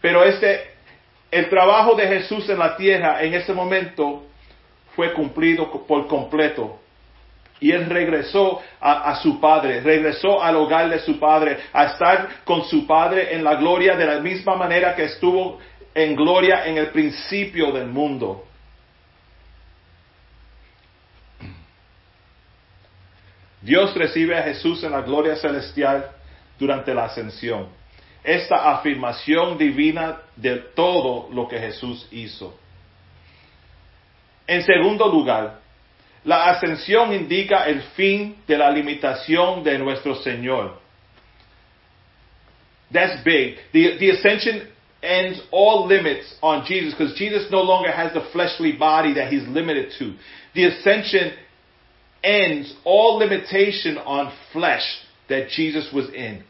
pero 0.00 0.24
este, 0.24 0.72
el 1.30 1.48
trabajo 1.48 1.94
de 1.94 2.08
Jesús 2.08 2.48
en 2.48 2.58
la 2.58 2.76
tierra 2.76 3.22
en 3.22 3.34
ese 3.34 3.52
momento 3.52 4.24
fue 4.96 5.12
cumplido 5.12 5.70
por 5.86 6.06
completo. 6.06 6.80
Y 7.60 7.72
él 7.72 7.86
regresó 7.86 8.60
a, 8.80 9.10
a, 9.10 9.16
su 9.16 9.40
padre, 9.40 9.80
regresó 9.80 10.40
al 10.40 10.54
hogar 10.56 10.88
de 10.88 11.00
su 11.00 11.18
padre, 11.18 11.58
a 11.72 11.86
estar 11.86 12.28
con 12.44 12.64
su 12.64 12.86
padre 12.86 13.34
en 13.34 13.42
la 13.42 13.56
gloria 13.56 13.96
de 13.96 14.06
la 14.06 14.20
misma 14.20 14.54
manera 14.54 14.94
que 14.94 15.04
estuvo 15.04 15.58
en 15.92 16.14
gloria 16.14 16.66
en 16.66 16.78
el 16.78 16.88
principio 16.88 17.72
del 17.72 17.86
mundo. 17.86 18.47
Dios 23.68 23.94
recibe 23.94 24.34
a 24.34 24.44
Jesús 24.44 24.82
en 24.82 24.92
la 24.92 25.02
gloria 25.02 25.36
celestial 25.36 26.10
durante 26.58 26.94
la 26.94 27.04
ascensión. 27.04 27.68
Esta 28.24 28.72
afirmación 28.72 29.58
divina 29.58 30.22
de 30.36 30.56
todo 30.74 31.28
lo 31.30 31.46
que 31.46 31.58
Jesús 31.58 32.08
hizo. 32.10 32.58
En 34.46 34.62
segundo 34.62 35.06
lugar, 35.08 35.60
la 36.24 36.46
ascensión 36.46 37.12
indica 37.12 37.64
el 37.64 37.82
fin 37.94 38.36
de 38.46 38.56
la 38.56 38.70
limitación 38.70 39.62
de 39.62 39.78
nuestro 39.78 40.14
Señor. 40.14 40.80
That's 42.90 43.22
big. 43.22 43.58
The, 43.72 43.98
the 43.98 44.10
ascension 44.12 44.66
ends 45.02 45.42
all 45.50 45.86
limits 45.86 46.34
on 46.40 46.64
Jesus 46.64 46.94
because 46.94 47.14
Jesus 47.18 47.50
no 47.50 47.60
longer 47.60 47.92
has 47.92 48.14
the 48.14 48.22
fleshly 48.32 48.72
body 48.72 49.12
that 49.12 49.30
he's 49.30 49.46
limited 49.46 49.92
to. 49.98 50.14
The 50.54 50.64
ascension 50.68 51.32
ends 52.22 52.74
all 52.84 53.18
limitation 53.18 53.98
on 53.98 54.32
flesh 54.52 54.84
that 55.28 55.48
Jesus 55.50 55.92
was 55.92 56.08
in. 56.10 56.44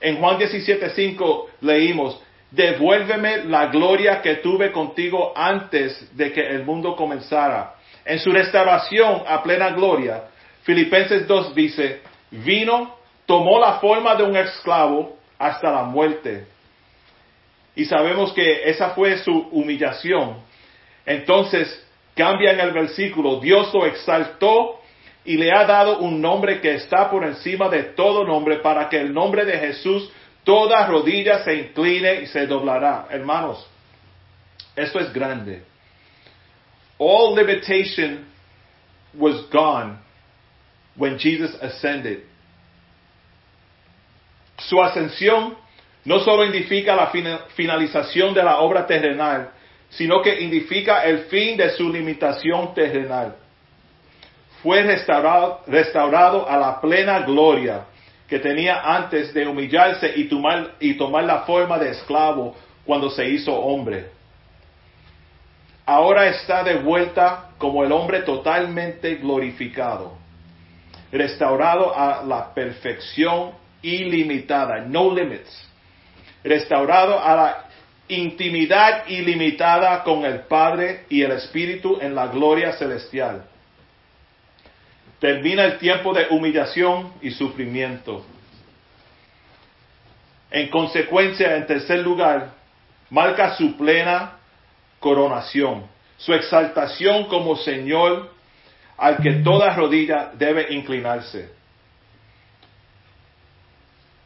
En 0.00 0.16
Juan 0.16 0.38
17:5 0.38 1.48
leímos, 1.60 2.20
devuélveme 2.50 3.44
la 3.44 3.66
gloria 3.66 4.22
que 4.22 4.36
tuve 4.36 4.72
contigo 4.72 5.32
antes 5.36 6.16
de 6.16 6.32
que 6.32 6.40
el 6.40 6.64
mundo 6.64 6.94
comenzara. 6.96 7.74
En 8.04 8.18
su 8.18 8.30
restauración 8.30 9.22
a 9.26 9.42
plena 9.42 9.70
gloria, 9.70 10.24
Filipenses 10.62 11.26
2 11.26 11.54
dice, 11.54 12.00
vino, 12.30 12.96
tomó 13.26 13.58
la 13.58 13.78
forma 13.80 14.14
de 14.14 14.22
un 14.22 14.36
esclavo 14.36 15.16
hasta 15.38 15.70
la 15.70 15.82
muerte. 15.82 16.46
Y 17.74 17.84
sabemos 17.84 18.32
que 18.32 18.68
esa 18.68 18.90
fue 18.90 19.18
su 19.18 19.32
humillación. 19.50 20.36
Entonces, 21.04 21.86
Cambia 22.18 22.50
en 22.50 22.58
el 22.58 22.72
versículo, 22.72 23.38
Dios 23.38 23.72
lo 23.72 23.86
exaltó 23.86 24.80
y 25.24 25.36
le 25.36 25.52
ha 25.52 25.64
dado 25.64 26.00
un 26.00 26.20
nombre 26.20 26.60
que 26.60 26.74
está 26.74 27.08
por 27.08 27.24
encima 27.24 27.68
de 27.68 27.84
todo 27.94 28.24
nombre 28.24 28.56
para 28.56 28.88
que 28.88 28.98
el 28.98 29.14
nombre 29.14 29.44
de 29.44 29.56
Jesús 29.56 30.10
toda 30.42 30.84
rodilla 30.88 31.44
se 31.44 31.54
incline 31.54 32.22
y 32.22 32.26
se 32.26 32.48
doblará. 32.48 33.06
Hermanos, 33.08 33.64
esto 34.74 34.98
es 34.98 35.12
grande. 35.12 35.62
All 36.98 37.36
limitation 37.36 38.26
was 39.14 39.48
gone 39.52 39.98
when 40.96 41.20
Jesus 41.20 41.54
ascended. 41.62 42.24
Su 44.58 44.82
ascensión 44.82 45.56
no 46.04 46.18
solo 46.18 46.44
indica 46.44 46.96
la 46.96 47.12
finalización 47.54 48.34
de 48.34 48.42
la 48.42 48.58
obra 48.58 48.88
terrenal, 48.88 49.52
sino 49.90 50.22
que 50.22 50.40
indica 50.40 51.04
el 51.04 51.24
fin 51.24 51.56
de 51.56 51.70
su 51.70 51.90
limitación 51.90 52.74
terrenal. 52.74 53.36
fue 54.62 54.82
restaurado, 54.82 55.60
restaurado 55.66 56.48
a 56.48 56.56
la 56.56 56.80
plena 56.80 57.20
gloria 57.20 57.84
que 58.28 58.38
tenía 58.40 58.82
antes 58.82 59.32
de 59.32 59.46
humillarse 59.46 60.12
y 60.16 60.24
tomar, 60.24 60.74
y 60.80 60.94
tomar 60.94 61.24
la 61.24 61.40
forma 61.40 61.78
de 61.78 61.90
esclavo 61.90 62.56
cuando 62.84 63.08
se 63.08 63.26
hizo 63.28 63.54
hombre. 63.54 64.10
Ahora 65.86 66.26
está 66.26 66.62
de 66.62 66.74
vuelta 66.74 67.50
como 67.56 67.82
el 67.82 67.92
hombre 67.92 68.20
totalmente 68.20 69.14
glorificado, 69.14 70.18
restaurado 71.10 71.96
a 71.96 72.22
la 72.22 72.52
perfección 72.52 73.52
ilimitada, 73.80 74.80
no 74.80 75.14
limits, 75.14 75.66
restaurado 76.44 77.22
a 77.22 77.34
la 77.34 77.67
intimidad 78.08 79.06
ilimitada 79.08 80.02
con 80.02 80.24
el 80.24 80.40
Padre 80.40 81.04
y 81.08 81.22
el 81.22 81.32
Espíritu 81.32 81.98
en 82.00 82.14
la 82.14 82.28
gloria 82.28 82.72
celestial. 82.72 83.44
Termina 85.18 85.64
el 85.64 85.78
tiempo 85.78 86.14
de 86.14 86.28
humillación 86.30 87.12
y 87.20 87.30
sufrimiento. 87.30 88.24
En 90.50 90.68
consecuencia, 90.68 91.56
en 91.56 91.66
tercer 91.66 92.00
lugar, 92.00 92.52
marca 93.10 93.56
su 93.56 93.76
plena 93.76 94.38
coronación, 95.00 95.86
su 96.16 96.32
exaltación 96.32 97.24
como 97.24 97.56
Señor 97.56 98.30
al 98.96 99.18
que 99.18 99.34
toda 99.44 99.74
rodilla 99.74 100.32
debe 100.34 100.72
inclinarse. 100.74 101.50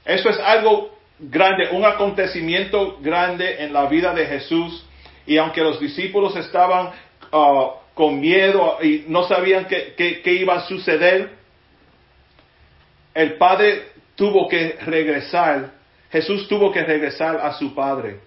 Eso 0.05 0.31
es 0.31 0.39
algo 0.39 0.99
grande, 1.23 1.69
un 1.71 1.85
acontecimiento 1.85 2.99
grande 3.01 3.63
en 3.63 3.73
la 3.73 3.87
vida 3.87 4.13
de 4.13 4.27
Jesús. 4.27 4.85
Y 5.27 5.39
aunque 5.39 5.63
los 5.63 5.79
discípulos 5.79 6.35
estaban 6.37 6.91
uh, 7.33 7.71
con 7.95 8.21
miedo 8.21 8.79
y 8.83 9.05
no 9.07 9.25
sabían 9.29 9.67
qué, 9.67 10.23
iba 10.25 10.57
a 10.57 10.67
suceder, 10.67 11.31
el 13.15 13.35
Padre 13.35 13.91
tuvo 14.17 14.49
que 14.49 14.79
regresar, 14.85 15.71
Jesús 16.11 16.49
tuvo 16.49 16.73
que 16.73 16.83
regresar 16.83 17.37
a 17.37 17.53
su 17.53 17.75
Padre. 17.75 18.21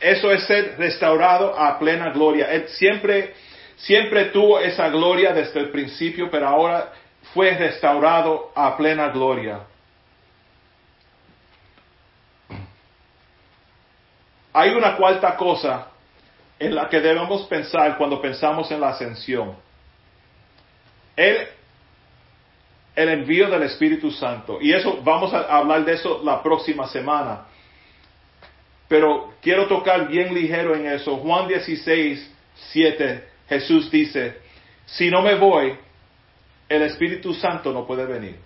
Eso 0.00 0.32
es 0.32 0.44
ser 0.44 0.76
restaurado 0.78 1.58
a 1.58 1.78
plena 1.78 2.10
gloria. 2.10 2.50
Él 2.52 2.64
siempre, 2.68 3.34
siempre 3.76 4.26
tuvo 4.26 4.58
esa 4.58 4.88
gloria 4.88 5.32
desde 5.32 5.60
el 5.60 5.70
principio, 5.70 6.28
pero 6.30 6.48
ahora 6.48 6.92
fue 7.32 7.52
restaurado 7.52 8.52
a 8.54 8.76
plena 8.76 9.08
gloria. 9.08 9.60
Hay 14.54 14.70
una 14.70 14.96
cuarta 14.96 15.36
cosa 15.36 15.88
en 16.58 16.74
la 16.74 16.88
que 16.88 17.00
debemos 17.00 17.42
pensar 17.48 17.98
cuando 17.98 18.22
pensamos 18.22 18.70
en 18.70 18.80
la 18.80 18.90
ascensión. 18.90 19.56
El, 21.16 21.48
el 22.94 23.08
envío 23.08 23.50
del 23.50 23.64
Espíritu 23.64 24.12
Santo. 24.12 24.58
Y 24.60 24.72
eso, 24.72 25.00
vamos 25.02 25.34
a 25.34 25.40
hablar 25.40 25.84
de 25.84 25.94
eso 25.94 26.22
la 26.24 26.40
próxima 26.40 26.86
semana. 26.86 27.46
Pero 28.86 29.34
quiero 29.42 29.66
tocar 29.66 30.06
bien 30.06 30.32
ligero 30.32 30.76
en 30.76 30.86
eso. 30.86 31.16
Juan 31.16 31.48
16, 31.48 32.32
7, 32.54 33.28
Jesús 33.48 33.90
dice, 33.90 34.38
si 34.86 35.10
no 35.10 35.20
me 35.20 35.34
voy, 35.34 35.76
el 36.68 36.82
Espíritu 36.82 37.34
Santo 37.34 37.72
no 37.72 37.84
puede 37.84 38.06
venir. 38.06 38.38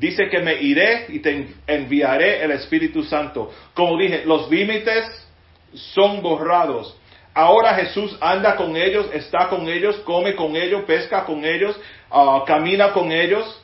Dice 0.00 0.30
que 0.30 0.38
me 0.38 0.54
iré 0.62 1.08
y 1.10 1.18
te 1.18 1.46
enviaré 1.66 2.42
el 2.42 2.52
Espíritu 2.52 3.02
Santo. 3.02 3.52
Como 3.74 3.98
dije, 3.98 4.22
los 4.24 4.50
límites 4.50 5.04
son 5.74 6.22
borrados. 6.22 6.96
Ahora 7.34 7.74
Jesús 7.74 8.16
anda 8.18 8.56
con 8.56 8.78
ellos, 8.78 9.10
está 9.12 9.48
con 9.50 9.68
ellos, 9.68 9.96
come 10.06 10.34
con 10.34 10.56
ellos, 10.56 10.84
pesca 10.86 11.26
con 11.26 11.44
ellos, 11.44 11.78
ah, 12.10 12.42
camina 12.46 12.94
con 12.94 13.12
ellos, 13.12 13.62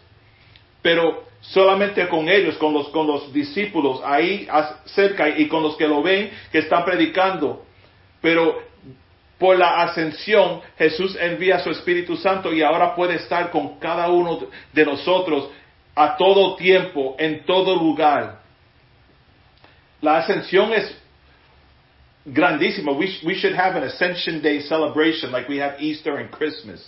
pero 0.82 1.24
solamente 1.40 2.06
con 2.06 2.28
ellos, 2.28 2.58
con 2.58 2.74
los, 2.74 2.90
con 2.90 3.06
los 3.06 3.32
discípulos 3.32 4.02
ahí 4.04 4.46
cerca 4.84 5.30
y 5.30 5.48
con 5.48 5.62
los 5.62 5.74
que 5.76 5.88
lo 5.88 6.02
ven, 6.02 6.30
que 6.52 6.58
están 6.58 6.84
predicando. 6.84 7.64
Pero 8.20 8.60
por 9.38 9.56
la 9.56 9.80
ascensión 9.84 10.60
Jesús 10.76 11.16
envía 11.18 11.60
su 11.60 11.70
Espíritu 11.70 12.14
Santo 12.18 12.52
y 12.52 12.62
ahora 12.62 12.94
puede 12.94 13.14
estar 13.14 13.50
con 13.50 13.78
cada 13.78 14.10
uno 14.10 14.48
de 14.74 14.84
nosotros 14.84 15.48
a 15.96 16.16
todo 16.16 16.56
tiempo, 16.56 17.16
en 17.18 17.44
todo 17.44 17.74
lugar. 17.74 18.40
La 20.02 20.18
ascensión 20.18 20.72
es 20.74 20.94
grandísima. 22.26 22.92
We, 22.92 23.34
should 23.34 23.54
have 23.54 23.76
an 23.76 23.84
Ascension 23.84 24.42
Day 24.42 24.60
celebration 24.60 25.32
like 25.32 25.48
we 25.48 25.58
have 25.58 25.80
Easter 25.80 26.18
and 26.18 26.30
Christmas. 26.30 26.86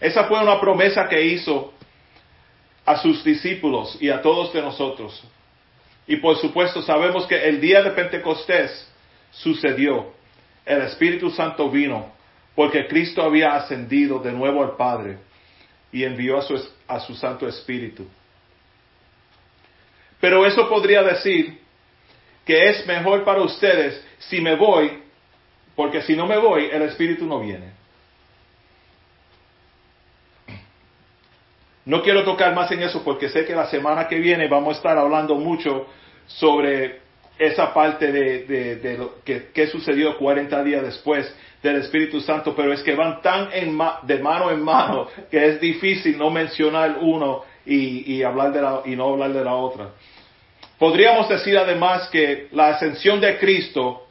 Esa 0.00 0.24
fue 0.24 0.40
una 0.40 0.58
promesa 0.60 1.06
que 1.08 1.20
hizo 1.20 1.72
a 2.86 2.96
sus 2.96 3.22
discípulos 3.22 3.98
y 4.00 4.08
a 4.08 4.22
todos 4.22 4.52
de 4.52 4.62
nosotros. 4.62 5.22
Y 6.06 6.16
por 6.16 6.36
supuesto 6.36 6.82
sabemos 6.82 7.26
que 7.26 7.48
el 7.48 7.60
día 7.60 7.82
de 7.82 7.90
Pentecostés 7.90 8.88
sucedió. 9.30 10.12
El 10.64 10.80
Espíritu 10.82 11.30
Santo 11.30 11.70
vino 11.70 12.12
porque 12.54 12.86
Cristo 12.86 13.22
había 13.22 13.54
ascendido 13.56 14.18
de 14.20 14.32
nuevo 14.32 14.62
al 14.62 14.76
Padre 14.76 15.18
y 15.92 16.04
envió 16.04 16.38
a 16.38 16.42
su, 16.42 16.58
a 16.86 17.00
su 17.00 17.14
Santo 17.14 17.48
Espíritu. 17.48 18.06
Pero 20.20 20.46
eso 20.46 20.68
podría 20.68 21.02
decir 21.02 21.60
que 22.44 22.70
es 22.70 22.86
mejor 22.86 23.24
para 23.24 23.42
ustedes 23.42 24.02
si 24.18 24.40
me 24.40 24.54
voy, 24.54 25.02
porque 25.74 26.02
si 26.02 26.16
no 26.16 26.26
me 26.26 26.38
voy, 26.38 26.68
el 26.72 26.82
Espíritu 26.82 27.26
no 27.26 27.40
viene. 27.40 27.72
No 31.86 32.02
quiero 32.02 32.24
tocar 32.24 32.54
más 32.54 32.70
en 32.70 32.82
eso 32.82 33.02
porque 33.04 33.28
sé 33.28 33.44
que 33.44 33.54
la 33.54 33.66
semana 33.66 34.08
que 34.08 34.18
viene 34.18 34.48
vamos 34.48 34.74
a 34.74 34.76
estar 34.78 34.96
hablando 34.96 35.34
mucho 35.34 35.86
sobre 36.26 37.00
esa 37.38 37.74
parte 37.74 38.10
de, 38.10 38.76
de, 38.76 38.98
lo 38.98 39.22
que, 39.24 39.66
sucedió 39.66 40.16
40 40.16 40.62
días 40.64 40.82
después 40.82 41.34
del 41.64 41.76
Espíritu 41.76 42.20
Santo, 42.20 42.54
pero 42.54 42.74
es 42.74 42.82
que 42.82 42.94
van 42.94 43.22
tan 43.22 43.48
en 43.50 43.78
de 44.02 44.18
mano 44.18 44.50
en 44.50 44.62
mano 44.62 45.08
que 45.30 45.46
es 45.46 45.58
difícil 45.58 46.18
no 46.18 46.28
mencionar 46.28 46.98
uno 47.00 47.42
y, 47.64 48.16
y, 48.16 48.22
hablar 48.22 48.52
de 48.52 48.60
la, 48.60 48.82
y 48.84 48.94
no 48.94 49.14
hablar 49.14 49.32
de 49.32 49.42
la 49.42 49.54
otra. 49.54 49.88
Podríamos 50.78 51.26
decir 51.26 51.56
además 51.56 52.10
que 52.10 52.48
la 52.52 52.68
ascensión 52.68 53.18
de 53.18 53.38
Cristo 53.38 54.06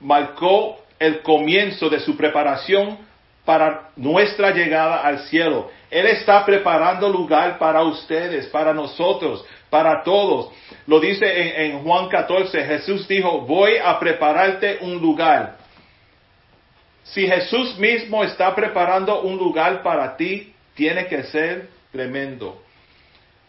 marcó 0.00 0.80
el 0.98 1.22
comienzo 1.22 1.88
de 1.88 2.00
su 2.00 2.14
preparación 2.14 2.98
para 3.46 3.88
nuestra 3.96 4.50
llegada 4.50 5.00
al 5.00 5.20
cielo. 5.20 5.70
Él 5.90 6.06
está 6.08 6.44
preparando 6.44 7.08
lugar 7.08 7.58
para 7.58 7.82
ustedes, 7.84 8.48
para 8.48 8.74
nosotros, 8.74 9.42
para 9.70 10.02
todos. 10.02 10.50
Lo 10.86 11.00
dice 11.00 11.64
en, 11.64 11.78
Juan 11.78 12.10
14, 12.10 12.62
Jesús 12.64 13.08
dijo, 13.08 13.40
voy 13.40 13.78
a 13.82 13.98
prepararte 13.98 14.80
un 14.82 14.98
lugar. 15.00 15.56
Si 17.12 17.26
Jesús 17.26 17.78
mismo 17.78 18.22
está 18.22 18.54
preparando 18.54 19.22
un 19.22 19.38
lugar 19.38 19.82
para 19.82 20.16
ti, 20.16 20.52
tiene 20.74 21.06
que 21.06 21.22
ser 21.24 21.68
tremendo. 21.90 22.62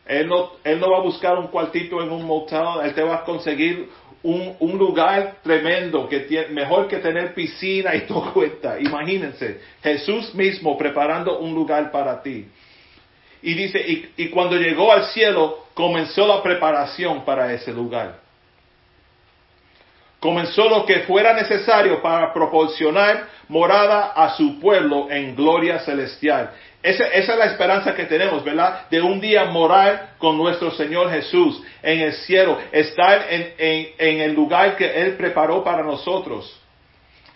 Él 0.05 0.27
no, 0.27 0.53
él 0.63 0.79
no 0.79 0.91
va 0.91 0.97
a 0.97 1.01
buscar 1.01 1.37
un 1.37 1.47
cuartito 1.47 2.01
en 2.01 2.09
un 2.11 2.25
motel, 2.25 2.83
Él 2.83 2.93
te 2.93 3.03
va 3.03 3.17
a 3.17 3.23
conseguir 3.23 3.89
un, 4.23 4.55
un 4.59 4.77
lugar 4.77 5.35
tremendo, 5.43 6.07
que 6.09 6.21
tiene, 6.21 6.47
mejor 6.47 6.87
que 6.87 6.97
tener 6.97 7.33
piscina 7.33 7.95
y 7.95 8.01
todo 8.07 8.33
cuenta. 8.33 8.79
Imagínense, 8.79 9.59
Jesús 9.83 10.33
mismo 10.33 10.77
preparando 10.77 11.39
un 11.39 11.53
lugar 11.53 11.91
para 11.91 12.21
ti. 12.23 12.47
Y 13.41 13.53
dice, 13.53 13.79
y, 13.79 14.09
y 14.17 14.29
cuando 14.29 14.55
llegó 14.55 14.91
al 14.91 15.05
cielo, 15.05 15.65
comenzó 15.73 16.27
la 16.27 16.41
preparación 16.41 17.23
para 17.23 17.53
ese 17.53 17.71
lugar. 17.71 18.28
Comenzó 20.19 20.67
lo 20.67 20.85
que 20.85 21.01
fuera 21.01 21.33
necesario 21.33 22.01
para 22.01 22.33
proporcionar 22.33 23.27
morada 23.47 24.11
a 24.15 24.35
su 24.35 24.59
pueblo 24.59 25.09
en 25.09 25.35
gloria 25.35 25.79
celestial. 25.79 26.51
Esa, 26.83 27.07
esa, 27.07 27.33
es 27.33 27.39
la 27.39 27.45
esperanza 27.45 27.93
que 27.93 28.05
tenemos, 28.05 28.43
¿verdad? 28.43 28.87
De 28.89 29.01
un 29.01 29.19
día 29.19 29.45
morar 29.45 30.15
con 30.17 30.37
nuestro 30.37 30.71
Señor 30.71 31.09
Jesús 31.11 31.61
en 31.81 32.01
el 32.01 32.13
cielo, 32.13 32.57
estar 32.71 33.25
en, 33.29 33.53
en, 33.57 33.87
en 33.97 34.21
el 34.21 34.33
lugar 34.33 34.75
que 34.77 35.01
Él 35.01 35.13
preparó 35.15 35.63
para 35.63 35.83
nosotros. 35.83 36.57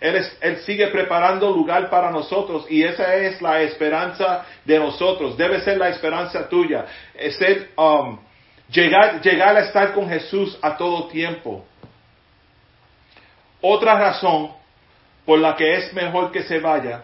Él, 0.00 0.22
él, 0.40 0.56
sigue 0.58 0.88
preparando 0.88 1.50
lugar 1.50 1.88
para 1.88 2.10
nosotros 2.10 2.66
y 2.68 2.82
esa 2.82 3.14
es 3.16 3.40
la 3.40 3.62
esperanza 3.62 4.44
de 4.64 4.78
nosotros. 4.78 5.36
Debe 5.36 5.60
ser 5.60 5.78
la 5.78 5.88
esperanza 5.88 6.48
tuya. 6.48 6.84
Es 7.14 7.36
ser, 7.36 7.70
um, 7.76 8.18
llegar, 8.70 9.22
llegar 9.22 9.56
a 9.56 9.60
estar 9.60 9.92
con 9.92 10.08
Jesús 10.08 10.58
a 10.60 10.76
todo 10.76 11.08
tiempo. 11.08 11.64
Otra 13.66 13.98
razón 13.98 14.50
por 15.24 15.38
la 15.38 15.56
que 15.56 15.76
es 15.76 15.94
mejor 15.94 16.30
que 16.30 16.42
se 16.42 16.60
vaya 16.60 17.02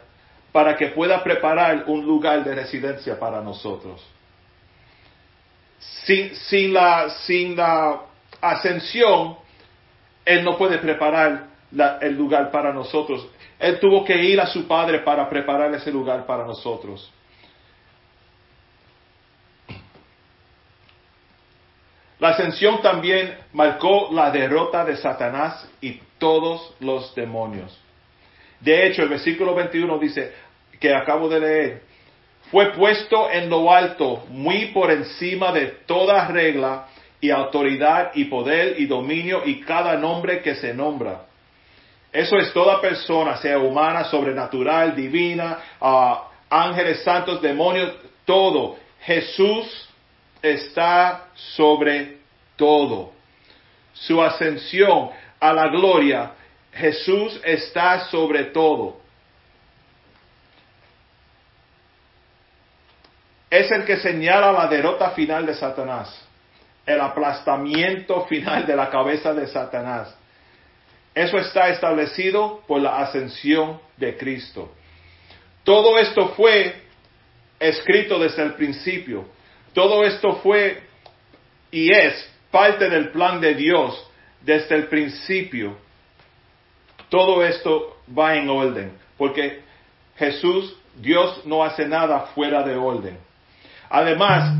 para 0.52 0.76
que 0.76 0.88
pueda 0.88 1.24
preparar 1.24 1.84
un 1.86 2.04
lugar 2.04 2.44
de 2.44 2.54
residencia 2.54 3.18
para 3.18 3.40
nosotros. 3.40 4.06
Sin, 5.78 6.74
la, 6.74 7.08
sin 7.08 7.56
la 7.56 8.02
ascensión, 8.42 9.38
Él 10.22 10.44
no 10.44 10.58
puede 10.58 10.76
preparar 10.76 11.46
el 12.02 12.14
lugar 12.14 12.50
para 12.50 12.74
nosotros. 12.74 13.26
Él 13.58 13.80
tuvo 13.80 14.04
que 14.04 14.22
ir 14.22 14.38
a 14.38 14.46
su 14.46 14.68
Padre 14.68 14.98
para 14.98 15.30
preparar 15.30 15.74
ese 15.74 15.90
lugar 15.90 16.26
para 16.26 16.44
nosotros. 16.44 17.10
La 22.18 22.28
ascensión 22.28 22.82
también 22.82 23.38
marcó 23.54 24.10
la 24.12 24.30
derrota 24.30 24.84
de 24.84 24.98
Satanás 24.98 25.66
y 25.80 25.98
todos 26.20 26.72
los 26.78 27.12
demonios. 27.16 27.76
De 28.60 28.86
hecho, 28.86 29.02
el 29.02 29.08
versículo 29.08 29.56
21 29.56 29.98
dice, 29.98 30.32
que 30.78 30.94
acabo 30.94 31.28
de 31.28 31.40
leer, 31.40 31.82
fue 32.50 32.72
puesto 32.72 33.30
en 33.30 33.50
lo 33.50 33.72
alto, 33.72 34.24
muy 34.28 34.66
por 34.66 34.90
encima 34.90 35.52
de 35.52 35.66
toda 35.86 36.28
regla 36.28 36.86
y 37.20 37.30
autoridad 37.30 38.12
y 38.14 38.24
poder 38.26 38.80
y 38.80 38.86
dominio 38.86 39.42
y 39.44 39.60
cada 39.60 39.96
nombre 39.96 40.40
que 40.40 40.54
se 40.54 40.72
nombra. 40.72 41.26
Eso 42.12 42.36
es 42.38 42.52
toda 42.52 42.80
persona, 42.80 43.36
sea 43.36 43.58
humana, 43.58 44.04
sobrenatural, 44.04 44.96
divina, 44.96 45.58
ah, 45.80 46.28
ángeles 46.48 47.04
santos, 47.04 47.40
demonios, 47.40 47.92
todo. 48.24 48.76
Jesús 49.02 49.88
está 50.42 51.28
sobre 51.34 52.18
todo. 52.56 53.12
Su 53.92 54.20
ascensión 54.20 55.10
a 55.40 55.52
la 55.52 55.68
gloria, 55.68 56.32
Jesús 56.72 57.40
está 57.42 58.08
sobre 58.10 58.44
todo. 58.44 59.00
Es 63.48 63.70
el 63.72 63.84
que 63.84 63.96
señala 63.96 64.52
la 64.52 64.68
derrota 64.68 65.10
final 65.10 65.44
de 65.44 65.54
Satanás, 65.54 66.24
el 66.86 67.00
aplastamiento 67.00 68.26
final 68.26 68.66
de 68.66 68.76
la 68.76 68.88
cabeza 68.90 69.34
de 69.34 69.48
Satanás. 69.48 70.14
Eso 71.14 71.38
está 71.38 71.68
establecido 71.70 72.62
por 72.68 72.80
la 72.80 72.98
ascensión 72.98 73.80
de 73.96 74.16
Cristo. 74.16 74.72
Todo 75.64 75.98
esto 75.98 76.28
fue 76.30 76.82
escrito 77.58 78.18
desde 78.18 78.42
el 78.42 78.54
principio. 78.54 79.26
Todo 79.72 80.04
esto 80.04 80.36
fue 80.36 80.82
y 81.72 81.92
es 81.92 82.30
parte 82.50 82.88
del 82.88 83.10
plan 83.10 83.40
de 83.40 83.54
Dios 83.54 84.09
desde 84.42 84.74
el 84.76 84.86
principio. 84.88 85.76
Todo 87.08 87.44
esto 87.44 87.96
va 88.16 88.36
en 88.36 88.48
orden, 88.48 88.92
porque 89.16 89.60
Jesús, 90.16 90.76
Dios 90.96 91.42
no 91.44 91.64
hace 91.64 91.86
nada 91.86 92.20
fuera 92.34 92.62
de 92.62 92.76
orden. 92.76 93.18
Además, 93.88 94.54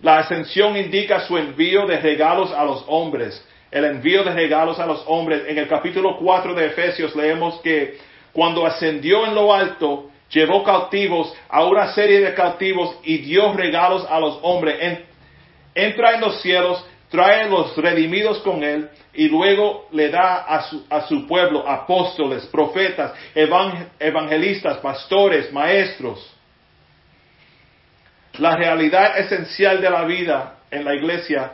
la 0.00 0.18
ascensión 0.18 0.76
indica 0.76 1.20
su 1.20 1.38
envío 1.38 1.86
de 1.86 2.00
regalos 2.00 2.50
a 2.52 2.64
los 2.64 2.84
hombres. 2.88 3.46
El 3.70 3.84
envío 3.84 4.24
de 4.24 4.32
regalos 4.32 4.78
a 4.80 4.86
los 4.86 5.04
hombres. 5.06 5.44
En 5.46 5.56
el 5.58 5.68
capítulo 5.68 6.16
4 6.18 6.54
de 6.54 6.66
Efesios 6.66 7.14
leemos 7.14 7.60
que 7.60 7.98
cuando 8.32 8.66
ascendió 8.66 9.24
en 9.26 9.34
lo 9.34 9.54
alto, 9.54 10.10
llevó 10.30 10.64
cautivos 10.64 11.32
a 11.48 11.64
una 11.64 11.92
serie 11.94 12.20
de 12.20 12.34
cautivos 12.34 12.96
y 13.04 13.18
dio 13.18 13.52
regalos 13.52 14.04
a 14.10 14.18
los 14.18 14.38
hombres. 14.42 14.76
En- 14.80 15.04
entra 15.74 16.14
en 16.14 16.20
los 16.20 16.42
cielos, 16.42 16.84
trae 17.12 17.48
los 17.48 17.76
redimidos 17.76 18.38
con 18.38 18.64
él 18.64 18.88
y 19.14 19.28
luego 19.28 19.86
le 19.92 20.08
da 20.08 20.38
a 20.38 20.62
su, 20.62 20.84
a 20.90 21.02
su 21.02 21.26
pueblo 21.28 21.68
apóstoles, 21.68 22.46
profetas, 22.46 23.12
evan- 23.34 23.90
evangelistas, 24.00 24.78
pastores, 24.78 25.52
maestros. 25.52 26.34
La 28.38 28.56
realidad 28.56 29.18
esencial 29.18 29.80
de 29.80 29.90
la 29.90 30.04
vida 30.04 30.56
en 30.70 30.84
la 30.84 30.94
iglesia, 30.94 31.52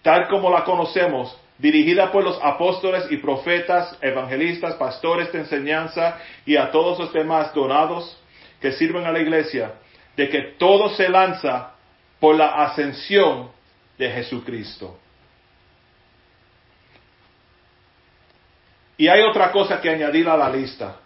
tal 0.00 0.28
como 0.28 0.48
la 0.48 0.62
conocemos, 0.62 1.36
dirigida 1.58 2.12
por 2.12 2.22
los 2.22 2.38
apóstoles 2.42 3.06
y 3.10 3.16
profetas, 3.16 3.98
evangelistas, 4.00 4.74
pastores 4.74 5.32
de 5.32 5.40
enseñanza 5.40 6.18
y 6.46 6.56
a 6.56 6.70
todos 6.70 6.98
los 6.98 7.12
demás 7.12 7.52
donados 7.52 8.16
que 8.60 8.72
sirven 8.72 9.04
a 9.06 9.12
la 9.12 9.18
iglesia, 9.18 9.72
de 10.16 10.28
que 10.28 10.54
todo 10.58 10.90
se 10.94 11.08
lanza 11.08 11.72
por 12.20 12.36
la 12.36 12.46
ascensión 12.64 13.50
de 13.98 14.10
Jesucristo. 14.10 14.98
Y 18.96 19.08
hay 19.08 19.22
otra 19.22 19.50
cosa 19.50 19.80
que 19.80 19.90
añadir 19.90 20.28
a 20.28 20.36
la 20.36 20.48
lista. 20.50 20.96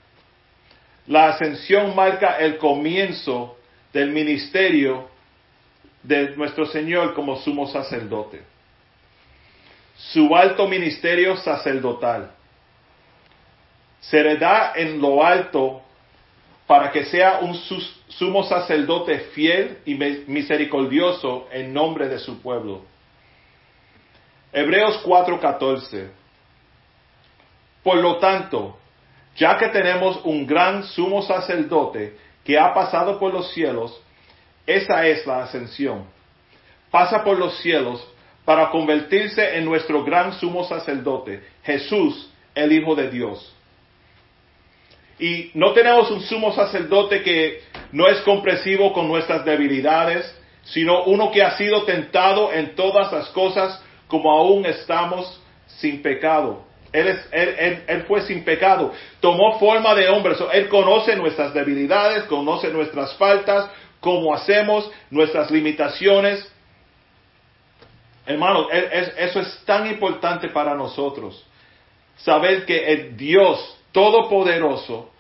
La 1.07 1.31
ascensión 1.31 1.95
marca 1.95 2.37
el 2.39 2.59
comienzo 2.59 3.57
del 3.93 4.11
ministerio 4.11 5.09
de 6.03 6.37
nuestro 6.37 6.67
Señor 6.67 7.15
como 7.15 7.37
sumo 7.37 7.67
sacerdote. 7.67 8.43
Su 9.97 10.37
alto 10.37 10.69
ministerio 10.69 11.37
sacerdotal 11.39 12.31
se 14.01 14.23
le 14.23 14.37
da 14.37 14.73
en 14.77 15.01
lo 15.01 15.25
alto 15.25 15.83
para 16.67 16.93
que 16.93 17.05
sea 17.07 17.39
un 17.41 17.55
sus- 17.55 17.98
sumo 18.09 18.43
sacerdote 18.45 19.19
fiel 19.33 19.79
y 19.85 19.95
misericordioso 19.95 21.49
en 21.53 21.73
nombre 21.73 22.09
de 22.09 22.19
su 22.19 22.41
pueblo. 22.41 22.83
Hebreos 24.53 25.03
4:14. 25.05 26.09
Por 27.83 27.97
lo 27.99 28.17
tanto, 28.17 28.79
ya 29.37 29.57
que 29.57 29.69
tenemos 29.69 30.21
un 30.25 30.47
gran 30.47 30.85
sumo 30.85 31.23
sacerdote 31.23 32.17
que 32.45 32.59
ha 32.59 32.75
pasado 32.75 33.19
por 33.19 33.33
los 33.33 33.53
cielos, 33.53 34.01
esa 34.67 35.07
es 35.07 35.27
la 35.27 35.45
ascensión. 35.45 36.05
Pasa 36.91 37.23
por 37.23 37.39
los 37.39 37.59
cielos 37.59 38.07
para 38.45 38.71
convertirse 38.71 39.57
en 39.57 39.65
nuestro 39.65 40.05
gran 40.05 40.33
sumo 40.33 40.65
sacerdote, 40.65 41.43
Jesús, 41.63 42.31
el 42.55 42.73
Hijo 42.73 42.95
de 42.95 43.11
Dios. 43.11 43.55
Y 45.19 45.51
no 45.55 45.73
tenemos 45.73 46.11
un 46.11 46.21
sumo 46.23 46.53
sacerdote 46.53 47.23
que 47.23 47.63
no 47.93 48.07
es 48.09 48.21
comprensivo 48.21 48.93
con 48.93 49.09
nuestras 49.09 49.45
debilidades, 49.45 50.35
sino 50.65 51.05
uno 51.05 51.31
que 51.31 51.43
ha 51.43 51.57
sido 51.57 51.85
tentado 51.85 52.53
en 52.53 52.75
todas 52.75 53.13
las 53.13 53.29
cosas 53.29 53.83
como 54.07 54.31
aún 54.31 54.67
estamos 54.67 55.41
sin 55.67 56.03
pecado. 56.03 56.65
Él, 56.93 58.05
fue 58.07 58.23
sin 58.23 58.45
pecado, 58.45 58.93
tomó 59.21 59.59
forma 59.59 59.95
de 59.95 60.09
hombre, 60.09 60.35
So, 60.35 60.51
él 60.51 60.69
conoce 60.69 61.17
nuestras 61.17 61.53
debilidades, 61.53 62.25
conoce 62.25 62.69
nuestras 62.71 63.15
faltas, 63.15 63.69
cómo 64.01 64.35
hacemos, 64.35 64.91
nuestras 65.11 65.51
limitaciones. 65.51 66.51
Hermanos, 68.27 68.69
e- 68.73 68.89
es- 68.93 69.15
eso 69.19 69.41
es 69.41 69.63
tan 69.65 69.87
importante 69.87 70.49
para 70.49 70.75
nosotros. 70.75 71.45
Saber 72.17 72.65
que 72.65 72.93
el 72.93 73.17
Dios 73.17 73.75
Todopoderoso, 73.93 75.11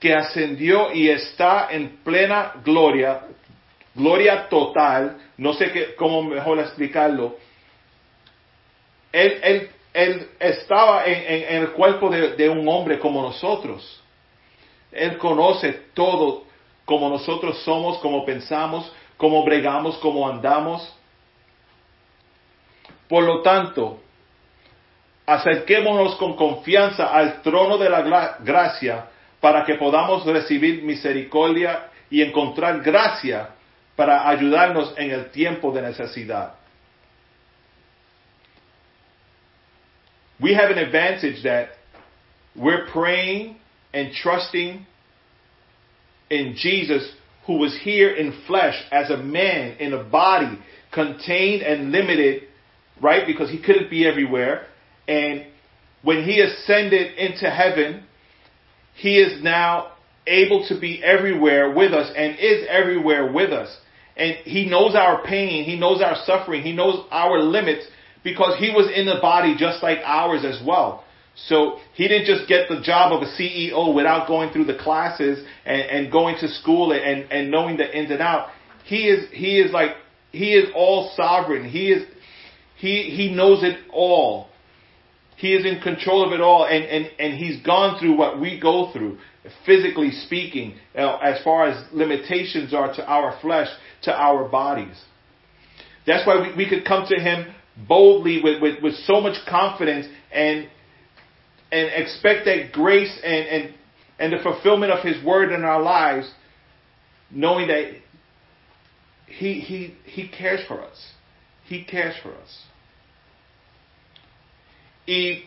que 0.00 0.14
ascendió 0.14 0.92
y 0.92 1.10
está 1.10 1.68
en 1.70 1.98
plena 2.02 2.54
gloria, 2.64 3.20
gloria 3.94 4.48
total, 4.48 5.18
no 5.36 5.52
sé 5.52 5.70
qué, 5.70 5.94
cómo 5.94 6.22
mejor 6.22 6.58
explicarlo, 6.58 7.36
él, 9.12 9.40
él- 9.42 9.70
él 9.92 10.28
estaba 10.38 11.04
en, 11.04 11.62
el 11.62 11.70
cuerpo 11.72 12.08
de, 12.08 12.36
de 12.36 12.48
un 12.48 12.66
hombre 12.68 12.98
como 13.00 13.20
nosotros. 13.22 14.00
Él 14.92 15.18
conoce 15.18 15.72
todo 15.94 16.44
como 16.84 17.08
nosotros 17.08 17.60
somos, 17.64 17.98
como 17.98 18.24
pensamos, 18.24 18.92
como 19.16 19.42
bregamos, 19.44 19.98
como 19.98 20.28
andamos. 20.28 20.94
Por 23.08 23.24
lo 23.24 23.42
tanto, 23.42 24.00
acerquémonos 25.26 26.14
con 26.16 26.36
confianza 26.36 27.06
al 27.12 27.42
trono 27.42 27.76
de 27.78 27.90
la 27.90 28.04
gra- 28.04 28.36
gracia 28.40 29.06
para 29.40 29.64
que 29.64 29.74
podamos 29.74 30.24
recibir 30.26 30.82
misericordia 30.82 31.88
y 32.10 32.22
encontrar 32.22 32.82
gracia 32.82 33.50
para 33.96 34.28
ayudarnos 34.28 34.94
en 34.96 35.10
el 35.10 35.30
tiempo 35.30 35.72
de 35.72 35.82
necesidad. 35.82 36.54
We 40.38 40.54
have 40.54 40.70
an 40.70 40.78
advantage 40.78 41.42
that 41.42 41.68
we're 42.56 42.86
praying 42.90 43.56
and 43.92 44.12
trusting 44.14 44.86
in 46.30 46.54
Jesus 46.56 47.12
who 47.46 47.58
was 47.58 47.78
here 47.82 48.10
in 48.14 48.32
flesh 48.46 48.74
as 48.90 49.10
a 49.10 49.16
man 49.16 49.76
in 49.78 49.92
a 49.92 50.02
body 50.04 50.58
contained 50.92 51.62
and 51.62 51.92
limited, 51.92 52.44
right? 53.02 53.26
Because 53.26 53.50
he 53.50 53.60
couldn't 53.62 53.90
be 53.90 54.06
everywhere. 54.06 54.66
And 55.06 55.46
when 56.02 56.24
he 56.24 56.40
ascended 56.40 57.18
into 57.18 57.50
heaven, 57.50 58.04
he 59.00 59.16
is 59.18 59.42
now 59.42 59.92
able 60.26 60.66
to 60.68 60.78
be 60.78 61.02
everywhere 61.02 61.72
with 61.72 61.92
us 61.92 62.12
and 62.14 62.38
is 62.38 62.66
everywhere 62.68 63.32
with 63.32 63.50
us. 63.50 63.74
And 64.14 64.34
he 64.44 64.68
knows 64.68 64.94
our 64.94 65.24
pain, 65.24 65.64
he 65.64 65.78
knows 65.78 66.02
our 66.02 66.16
suffering, 66.26 66.62
he 66.62 66.72
knows 66.72 67.06
our 67.10 67.40
limits 67.40 67.86
because 68.22 68.58
he 68.58 68.68
was 68.68 68.92
in 68.94 69.06
the 69.06 69.18
body 69.22 69.56
just 69.56 69.82
like 69.82 70.00
ours 70.04 70.44
as 70.44 70.60
well. 70.66 71.04
So 71.34 71.78
he 71.94 72.08
didn't 72.08 72.26
just 72.26 72.46
get 72.46 72.68
the 72.68 72.82
job 72.82 73.14
of 73.14 73.22
a 73.22 73.32
CEO 73.40 73.94
without 73.94 74.28
going 74.28 74.52
through 74.52 74.66
the 74.66 74.76
classes 74.76 75.42
and, 75.64 75.80
and 75.80 76.12
going 76.12 76.36
to 76.40 76.48
school 76.48 76.92
and, 76.92 77.32
and 77.32 77.50
knowing 77.50 77.78
the 77.78 77.98
ins 77.98 78.10
and 78.10 78.20
out. 78.20 78.50
He 78.84 79.08
is 79.08 79.30
he 79.32 79.60
is 79.60 79.72
like 79.72 79.92
he 80.30 80.52
is 80.52 80.68
all 80.74 81.10
sovereign. 81.16 81.66
He 81.66 81.92
is 81.92 82.06
he 82.76 83.04
he 83.04 83.32
knows 83.32 83.62
it 83.62 83.78
all. 83.90 84.49
He 85.40 85.54
is 85.54 85.64
in 85.64 85.80
control 85.80 86.26
of 86.26 86.32
it 86.32 86.42
all, 86.42 86.66
and, 86.66 86.84
and, 86.84 87.10
and 87.18 87.34
He's 87.34 87.62
gone 87.62 87.98
through 87.98 88.14
what 88.14 88.38
we 88.38 88.60
go 88.60 88.92
through, 88.92 89.16
physically 89.64 90.10
speaking, 90.10 90.74
uh, 90.94 91.16
as 91.16 91.42
far 91.42 91.66
as 91.66 91.82
limitations 91.92 92.74
are 92.74 92.94
to 92.94 93.06
our 93.06 93.38
flesh, 93.40 93.68
to 94.02 94.12
our 94.12 94.46
bodies. 94.46 95.02
That's 96.06 96.26
why 96.26 96.42
we, 96.42 96.64
we 96.64 96.68
could 96.68 96.84
come 96.84 97.06
to 97.08 97.18
Him 97.18 97.54
boldly 97.88 98.42
with, 98.42 98.60
with, 98.60 98.82
with 98.82 98.94
so 98.96 99.22
much 99.22 99.36
confidence 99.48 100.06
and 100.30 100.68
and 101.72 101.88
expect 101.94 102.44
that 102.46 102.72
grace 102.72 103.18
and, 103.22 103.46
and, 103.46 103.74
and 104.18 104.32
the 104.32 104.42
fulfillment 104.42 104.92
of 104.92 105.04
His 105.04 105.24
word 105.24 105.52
in 105.52 105.64
our 105.64 105.80
lives, 105.80 106.30
knowing 107.30 107.68
that 107.68 107.92
He, 109.26 109.60
he, 109.60 109.94
he 110.04 110.28
cares 110.28 110.66
for 110.66 110.82
us. 110.82 111.12
He 111.64 111.84
cares 111.84 112.16
for 112.22 112.34
us. 112.34 112.64
Y 115.10 115.44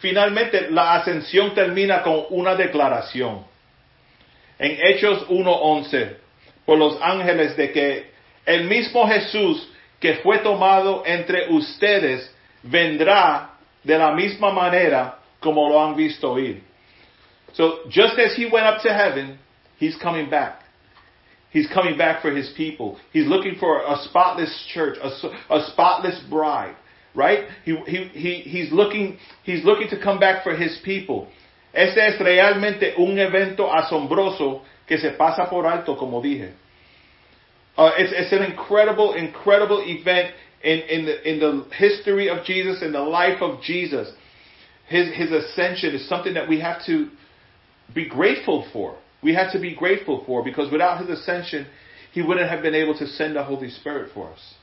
finalmente 0.00 0.70
la 0.70 0.94
ascensión 0.94 1.54
termina 1.54 2.02
con 2.02 2.24
una 2.30 2.54
declaración. 2.54 3.44
En 4.58 4.78
Hechos 4.82 5.28
1.11, 5.28 6.16
por 6.64 6.78
los 6.78 6.96
ángeles 7.02 7.58
de 7.58 7.72
que 7.72 8.10
el 8.46 8.64
mismo 8.64 9.06
Jesús 9.06 9.68
que 10.00 10.14
fue 10.22 10.38
tomado 10.38 11.02
entre 11.04 11.50
ustedes 11.50 12.34
vendrá 12.62 13.50
de 13.82 13.98
la 13.98 14.12
misma 14.12 14.50
manera 14.50 15.18
como 15.40 15.68
lo 15.68 15.84
han 15.84 15.94
visto 15.94 16.38
ir. 16.38 16.62
So 17.52 17.80
just 17.90 18.18
as 18.18 18.34
he 18.34 18.46
went 18.46 18.64
up 18.64 18.80
to 18.82 18.94
heaven, 18.94 19.38
he's 19.78 19.96
coming 19.98 20.30
back. 20.30 20.62
He's 21.50 21.68
coming 21.68 21.98
back 21.98 22.22
for 22.22 22.30
his 22.30 22.48
people. 22.56 22.96
He's 23.12 23.26
looking 23.26 23.56
for 23.56 23.82
a 23.86 23.98
spotless 24.04 24.50
church, 24.72 24.96
a, 25.02 25.08
a 25.54 25.66
spotless 25.70 26.18
bride, 26.30 26.76
right? 27.14 27.48
He, 27.64 27.76
he, 27.86 28.08
he, 28.08 28.34
he's 28.40 28.72
looking, 28.72 29.18
he's 29.44 29.64
looking 29.64 29.88
to 29.90 30.00
come 30.02 30.18
back 30.18 30.42
for 30.42 30.54
his 30.56 30.80
people. 30.84 31.28
Este 31.72 31.98
es 31.98 32.18
realmente 32.20 32.94
un 32.98 33.18
evento 33.18 33.70
asombroso 33.72 34.62
que 34.86 34.98
se 34.98 35.10
pasa 35.12 35.48
por 35.48 35.66
alto, 35.66 35.96
como 35.96 36.22
dije. 36.22 36.52
Uh, 37.76 37.90
it's, 37.98 38.12
it's 38.14 38.32
an 38.32 38.42
incredible, 38.42 39.14
incredible 39.14 39.82
event 39.84 40.32
in, 40.62 40.80
in, 40.80 41.04
the, 41.06 41.28
in 41.28 41.40
the 41.40 41.66
history 41.74 42.28
of 42.28 42.44
Jesus, 42.44 42.82
in 42.82 42.92
the 42.92 43.00
life 43.00 43.42
of 43.42 43.60
Jesus. 43.62 44.12
His, 44.88 45.12
his 45.14 45.32
ascension 45.32 45.94
is 45.94 46.08
something 46.08 46.34
that 46.34 46.48
we 46.48 46.60
have 46.60 46.84
to 46.86 47.08
be 47.92 48.08
grateful 48.08 48.68
for. 48.72 48.96
We 49.22 49.34
have 49.34 49.52
to 49.52 49.58
be 49.58 49.74
grateful 49.74 50.22
for 50.26 50.44
because 50.44 50.70
without 50.70 51.00
his 51.00 51.18
ascension, 51.18 51.66
he 52.12 52.22
wouldn't 52.22 52.48
have 52.48 52.62
been 52.62 52.74
able 52.74 52.96
to 52.98 53.06
send 53.06 53.34
the 53.34 53.42
Holy 53.42 53.70
Spirit 53.70 54.12
for 54.14 54.30
us. 54.30 54.54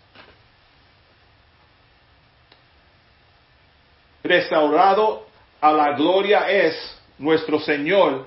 Restaurado 4.24 5.24
a 5.62 5.72
la 5.72 5.96
gloria 5.96 6.50
es 6.50 6.76
nuestro 7.18 7.60
Señor 7.60 8.26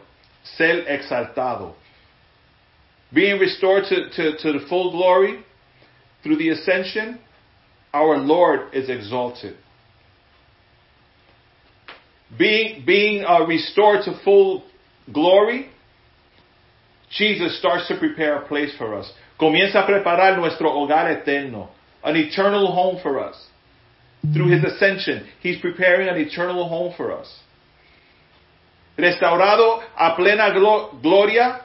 ser 0.57 0.86
exaltado. 0.88 1.74
Being 3.12 3.38
restored 3.38 3.84
to, 3.84 4.11
to, 4.11 4.36
to 4.38 4.59
the 4.59 4.66
full 4.68 4.90
glory 4.90 5.45
through 6.22 6.36
the 6.36 6.51
ascension, 6.51 7.20
our 7.92 8.18
Lord 8.18 8.74
is 8.74 8.88
exalted. 8.88 9.57
Being, 12.36 12.84
being 12.84 13.24
uh, 13.24 13.47
restored 13.47 14.05
to 14.05 14.18
full 14.24 14.64
glory, 15.12 15.70
Jesus 17.11 17.59
starts 17.59 17.86
to 17.88 17.99
prepare 17.99 18.38
a 18.38 18.49
place 18.49 18.74
for 18.76 18.95
us. 18.95 19.12
Comienza 19.38 19.84
a 19.84 19.86
preparar 19.86 20.36
nuestro 20.36 20.70
hogar 20.70 21.11
eterno, 21.11 21.68
an 22.03 22.16
eternal 22.16 22.72
home 22.72 22.99
for 23.01 23.20
us. 23.20 23.36
Through 24.33 24.49
his 24.49 24.64
ascension, 24.64 25.27
he's 25.41 25.59
preparing 25.61 26.09
an 26.09 26.16
eternal 26.16 26.66
home 26.68 26.95
for 26.97 27.12
us. 27.12 27.29
Restaurado 28.97 29.83
a 29.99 30.14
plena 30.16 30.53
gloria, 31.03 31.61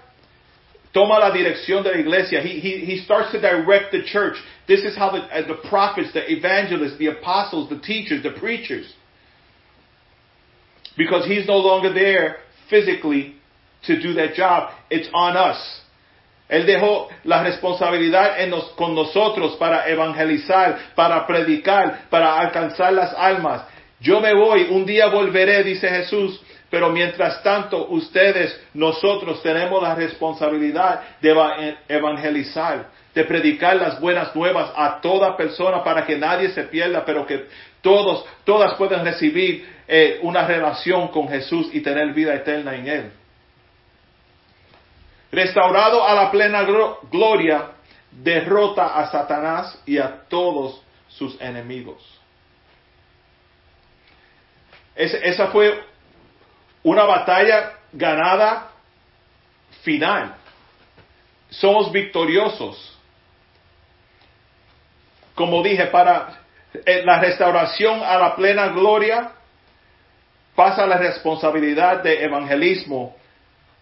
toma 0.93 1.19
la 1.19 1.31
dirección 1.31 1.83
de 1.83 1.91
la 1.91 1.97
iglesia. 1.99 2.41
He, 2.41 2.59
he, 2.59 2.85
he 2.85 2.97
starts 3.05 3.31
to 3.31 3.39
direct 3.39 3.91
the 3.91 4.03
church. 4.03 4.35
This 4.67 4.81
is 4.81 4.97
how 4.97 5.11
the, 5.11 5.19
uh, 5.19 5.47
the 5.47 5.67
prophets, 5.69 6.11
the 6.13 6.29
evangelists, 6.29 6.97
the 6.97 7.07
apostles, 7.07 7.69
the 7.69 7.79
teachers, 7.79 8.23
the 8.23 8.31
preachers, 8.31 8.91
because 10.97 11.25
he's 11.27 11.47
no 11.47 11.57
longer 11.57 11.93
there 11.93 12.37
physically 12.69 13.35
to 13.85 14.01
do 14.01 14.13
that 14.15 14.33
job. 14.33 14.73
It's 14.89 15.07
on 15.13 15.37
us. 15.37 15.81
Él 16.49 16.65
dejó 16.65 17.07
la 17.25 17.43
responsabilidad 17.43 18.41
en 18.41 18.51
con 18.75 18.95
nosotros 18.95 19.55
para 19.57 19.87
evangelizar, 19.87 20.77
para 20.95 21.25
predicar, 21.27 22.09
para 22.09 22.39
alcanzar 22.39 22.91
las 22.91 23.13
almas. 23.13 23.65
Yo 23.99 24.19
me 24.19 24.33
voy, 24.33 24.67
un 24.71 24.83
día 24.83 25.07
volveré, 25.07 25.63
dice 25.63 25.87
Jesús, 25.87 26.41
pero 26.71 26.89
mientras 26.89 27.43
tanto 27.43 27.87
ustedes, 27.89 28.59
nosotros 28.73 29.43
tenemos 29.43 29.81
la 29.81 29.93
responsabilidad 29.93 31.01
de 31.21 31.75
evangelizar, 31.87 32.87
de 33.13 33.23
predicar 33.25 33.75
las 33.75 33.99
buenas 33.99 34.35
nuevas 34.35 34.71
a 34.75 34.99
toda 35.01 35.37
persona 35.37 35.83
para 35.83 36.03
que 36.05 36.17
nadie 36.17 36.49
se 36.49 36.63
pierda, 36.63 37.05
pero 37.05 37.27
que 37.27 37.45
todos, 37.81 38.25
todas 38.43 38.73
puedan 38.73 39.05
recibir 39.05 39.67
eh, 39.87 40.19
una 40.23 40.47
relación 40.47 41.09
con 41.09 41.27
Jesús 41.27 41.69
y 41.73 41.81
tener 41.81 42.13
vida 42.13 42.33
eterna 42.33 42.75
en 42.75 42.87
Él. 42.87 43.11
Restaurado 45.31 46.05
a 46.07 46.13
la 46.13 46.31
plena 46.31 46.63
gloria, 47.11 47.71
derrota 48.11 48.99
a 48.99 49.11
Satanás 49.11 49.81
y 49.85 49.97
a 49.97 50.23
todos 50.27 50.81
sus 51.07 51.39
enemigos. 51.39 52.19
esa 54.95 55.47
fue 55.47 55.81
una 56.83 57.05
batalla 57.05 57.73
ganada 57.93 58.71
final. 59.81 60.35
Somos 61.49 61.91
victoriosos. 61.91 62.97
Como 65.35 65.63
dije, 65.63 65.85
para 65.87 66.41
eh, 66.85 67.01
la 67.05 67.19
restauración 67.19 68.03
a 68.03 68.17
la 68.17 68.35
plena 68.35 68.67
gloria 68.69 69.31
pasa 70.55 70.85
la 70.85 70.97
responsabilidad 70.97 72.03
de 72.03 72.23
evangelismo 72.23 73.15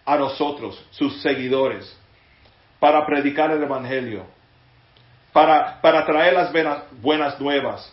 a 0.08 0.16
nosotros, 0.16 0.82
sus 0.90 1.20
seguidores, 1.20 1.94
para 2.80 3.04
predicar 3.04 3.50
el 3.50 3.62
Evangelio, 3.62 4.24
para, 5.34 5.78
para 5.82 6.06
traer 6.06 6.32
las 6.32 6.50
buenas 7.02 7.38
nuevas. 7.38 7.92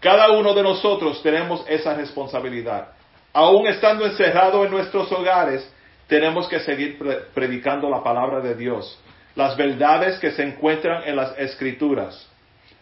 Cada 0.00 0.30
uno 0.30 0.54
de 0.54 0.62
nosotros 0.62 1.22
tenemos 1.22 1.62
esa 1.68 1.92
responsabilidad. 1.92 2.92
Aún 3.34 3.66
estando 3.66 4.06
encerrado 4.06 4.64
en 4.64 4.70
nuestros 4.70 5.12
hogares, 5.12 5.70
tenemos 6.06 6.48
que 6.48 6.58
seguir 6.60 6.98
predicando 7.34 7.90
la 7.90 8.02
palabra 8.02 8.40
de 8.40 8.54
Dios, 8.54 8.98
las 9.34 9.58
verdades 9.58 10.18
que 10.20 10.30
se 10.30 10.42
encuentran 10.42 11.02
en 11.04 11.16
las 11.16 11.38
escrituras, 11.38 12.26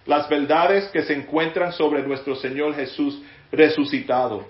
las 0.07 0.28
verdades 0.28 0.86
que 0.91 1.03
se 1.03 1.14
encuentran 1.14 1.72
sobre 1.72 2.05
nuestro 2.05 2.36
Señor 2.36 2.76
Jesús 2.76 3.20
resucitado. 3.51 4.47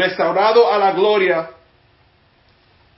Restaurado 0.00 0.72
a 0.72 0.78
la 0.78 0.92
gloria, 0.92 1.50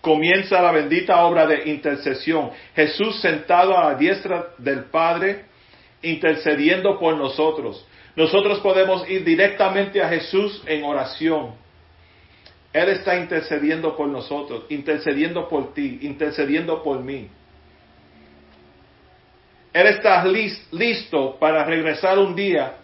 comienza 0.00 0.62
la 0.62 0.70
bendita 0.70 1.24
obra 1.24 1.48
de 1.48 1.68
intercesión. 1.68 2.52
Jesús 2.76 3.20
sentado 3.20 3.76
a 3.76 3.90
la 3.90 3.94
diestra 3.96 4.50
del 4.56 4.84
Padre, 4.84 5.46
intercediendo 6.00 7.00
por 7.00 7.16
nosotros. 7.16 7.84
Nosotros 8.14 8.60
podemos 8.60 9.08
ir 9.10 9.24
directamente 9.24 10.00
a 10.00 10.08
Jesús 10.10 10.62
en 10.64 10.84
oración. 10.84 11.56
Él 12.72 12.90
está 12.90 13.16
intercediendo 13.18 13.96
por 13.96 14.06
nosotros, 14.06 14.66
intercediendo 14.68 15.48
por 15.48 15.74
ti, 15.74 15.98
intercediendo 16.02 16.84
por 16.84 17.00
mí. 17.00 17.28
Él 19.72 19.86
está 19.88 20.24
listo 20.24 21.36
para 21.40 21.64
regresar 21.64 22.20
un 22.20 22.36
día 22.36 22.76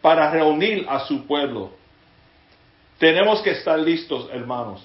para 0.00 0.30
reunir 0.30 0.86
a 0.88 1.00
su 1.00 1.26
pueblo. 1.26 1.81
Tenemos 3.02 3.42
que 3.42 3.50
estar 3.50 3.80
listos, 3.80 4.28
hermanos. 4.32 4.80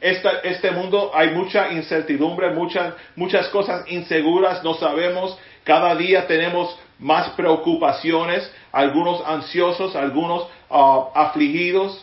este 0.00 0.70
mundo 0.70 1.10
hay 1.12 1.28
mucha 1.32 1.70
incertidumbre, 1.70 2.54
muchas, 2.54 2.94
muchas 3.16 3.48
cosas 3.48 3.84
inseguras, 3.90 4.64
no 4.64 4.72
sabemos. 4.72 5.38
Cada 5.62 5.94
día 5.94 6.26
tenemos 6.26 6.74
más 6.98 7.28
preocupaciones, 7.36 8.50
algunos 8.72 9.22
ansiosos, 9.26 9.94
algunos 9.94 10.48
ah, 10.70 11.10
afligidos. 11.14 12.02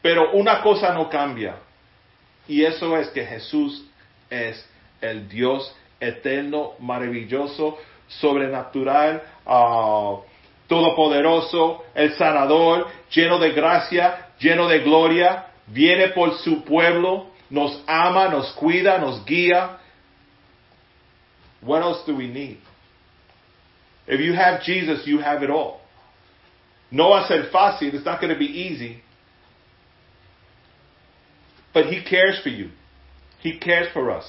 Pero 0.00 0.32
una 0.32 0.62
cosa 0.62 0.94
no 0.94 1.10
cambia. 1.10 1.56
Y 2.48 2.64
eso 2.64 2.96
es 2.96 3.08
que 3.08 3.26
Jesús 3.26 3.84
es 4.30 4.66
el 5.02 5.28
Dios 5.28 5.76
eterno, 6.00 6.76
maravilloso, 6.78 7.76
sobrenatural, 8.08 9.22
uh, 9.44 10.20
todopoderoso, 10.68 11.84
el 11.94 12.14
sanador, 12.16 12.88
lleno 13.10 13.38
de 13.38 13.52
gracia, 13.52 14.28
lleno 14.38 14.68
de 14.68 14.80
gloria, 14.80 15.46
viene 15.66 16.08
por 16.08 16.38
su 16.38 16.64
pueblo, 16.64 17.30
nos 17.50 17.82
ama, 17.86 18.28
nos 18.28 18.52
cuida, 18.52 18.98
nos 18.98 19.24
guía. 19.24 19.78
What 21.60 21.82
else 21.82 22.04
do 22.06 22.16
we 22.16 22.28
need? 22.28 22.58
If 24.06 24.20
you 24.20 24.34
have 24.34 24.62
Jesus, 24.62 25.06
you 25.06 25.18
have 25.18 25.42
it 25.42 25.50
all. 25.50 25.80
No 26.90 27.10
va 27.10 27.24
a 27.24 27.26
ser 27.26 27.50
fácil. 27.50 27.94
It's 27.94 28.04
not 28.04 28.20
going 28.20 28.32
to 28.32 28.38
be 28.38 28.46
easy. 28.46 29.02
But 31.72 31.86
He 31.86 32.04
cares 32.04 32.40
for 32.42 32.50
you. 32.50 32.70
He 33.40 33.58
cares 33.58 33.92
for 33.92 34.10
us. 34.10 34.24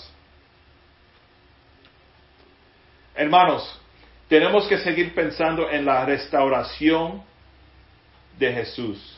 Hermanos, 3.15 3.77
tenemos 4.27 4.67
que 4.67 4.77
seguir 4.79 5.13
pensando 5.13 5.69
en 5.69 5.85
la 5.85 6.05
restauración 6.05 7.21
de 8.39 8.51
Jesús 8.53 9.15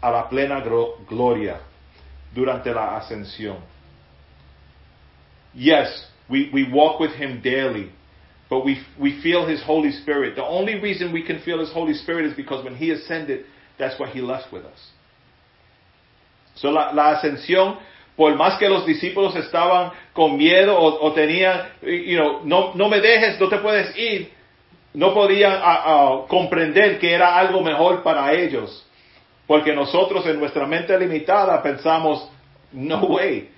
a 0.00 0.10
la 0.10 0.28
plena 0.28 0.60
gloria 0.60 1.60
durante 2.34 2.72
la 2.72 2.96
ascensión. 2.96 3.58
Yes, 5.54 6.08
we, 6.28 6.50
we 6.52 6.64
walk 6.72 6.98
with 6.98 7.12
Him 7.12 7.40
daily, 7.42 7.92
but 8.48 8.64
we, 8.64 8.82
we 8.98 9.20
feel 9.22 9.46
His 9.46 9.62
Holy 9.62 9.92
Spirit. 9.92 10.34
The 10.36 10.44
only 10.44 10.80
reason 10.80 11.12
we 11.12 11.22
can 11.22 11.40
feel 11.40 11.60
His 11.60 11.72
Holy 11.72 11.94
Spirit 11.94 12.26
is 12.26 12.34
because 12.34 12.64
when 12.64 12.74
He 12.74 12.90
ascended, 12.90 13.44
that's 13.78 13.98
what 14.00 14.10
He 14.10 14.20
left 14.20 14.52
with 14.52 14.64
us. 14.64 14.90
So 16.54 16.68
la, 16.68 16.90
la 16.92 17.16
ascensión 17.16 17.78
por 18.22 18.36
más 18.36 18.56
que 18.56 18.68
los 18.68 18.86
discípulos 18.86 19.34
estaban 19.34 19.90
con 20.12 20.36
miedo 20.36 20.78
o, 20.78 21.12
tenían, 21.12 21.70
you 21.82 22.16
know, 22.16 22.42
no, 22.44 22.72
no 22.72 22.88
me 22.88 23.00
dejes, 23.00 23.40
no 23.40 23.48
te 23.48 23.58
puedes 23.58 23.98
ir, 23.98 24.30
no 24.94 25.12
podían 25.12 25.60
comprender 26.28 27.00
que 27.00 27.12
era 27.12 27.36
algo 27.36 27.62
mejor 27.62 28.04
para 28.04 28.32
ellos. 28.32 28.86
Porque 29.44 29.74
nosotros 29.74 30.24
en 30.26 30.38
nuestra 30.38 30.68
mente 30.68 30.96
limitada 30.96 31.60
pensamos, 31.64 32.30
no 32.70 33.00
way, 33.06 33.50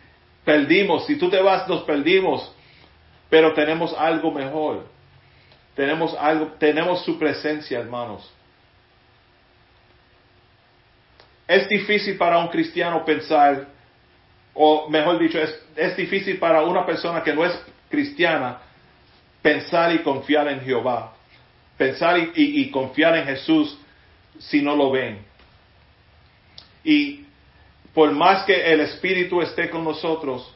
perdimos, 0.46 1.04
si 1.04 1.16
tú 1.16 1.28
te 1.28 1.42
vas 1.42 1.68
nos 1.68 1.82
perdimos, 1.82 2.50
pero 3.28 3.52
tenemos 3.52 3.94
algo 3.98 4.30
mejor. 4.30 4.86
Tenemos 5.76 6.16
algo, 6.18 6.52
tenemos 6.58 7.04
su 7.04 7.18
presencia, 7.18 7.80
hermanos. 7.80 8.32
Es 11.46 11.68
difícil 11.68 12.16
para 12.16 12.38
un 12.38 12.48
cristiano 12.48 13.04
pensar, 13.04 13.73
o 14.54 14.88
mejor 14.88 15.18
dicho, 15.18 15.38
es, 15.76 15.96
difícil 15.96 16.38
para 16.38 16.62
una 16.62 16.86
persona 16.86 17.22
que 17.22 17.34
no 17.34 17.44
es 17.44 17.52
cristiana 17.90 18.58
pensar 19.42 19.92
y 19.92 19.98
confiar 19.98 20.48
en 20.48 20.60
Jehová, 20.60 21.14
pensar 21.76 22.16
y, 22.34 22.70
confiar 22.70 23.16
en 23.16 23.26
Jesús 23.26 23.78
si 24.38 24.62
no 24.62 24.76
lo 24.76 24.90
ven. 24.90 25.18
Y 26.84 27.24
por 27.92 28.12
más 28.12 28.44
que 28.44 28.72
el 28.72 28.80
Espíritu 28.80 29.42
esté 29.42 29.68
con 29.70 29.84
nosotros, 29.84 30.52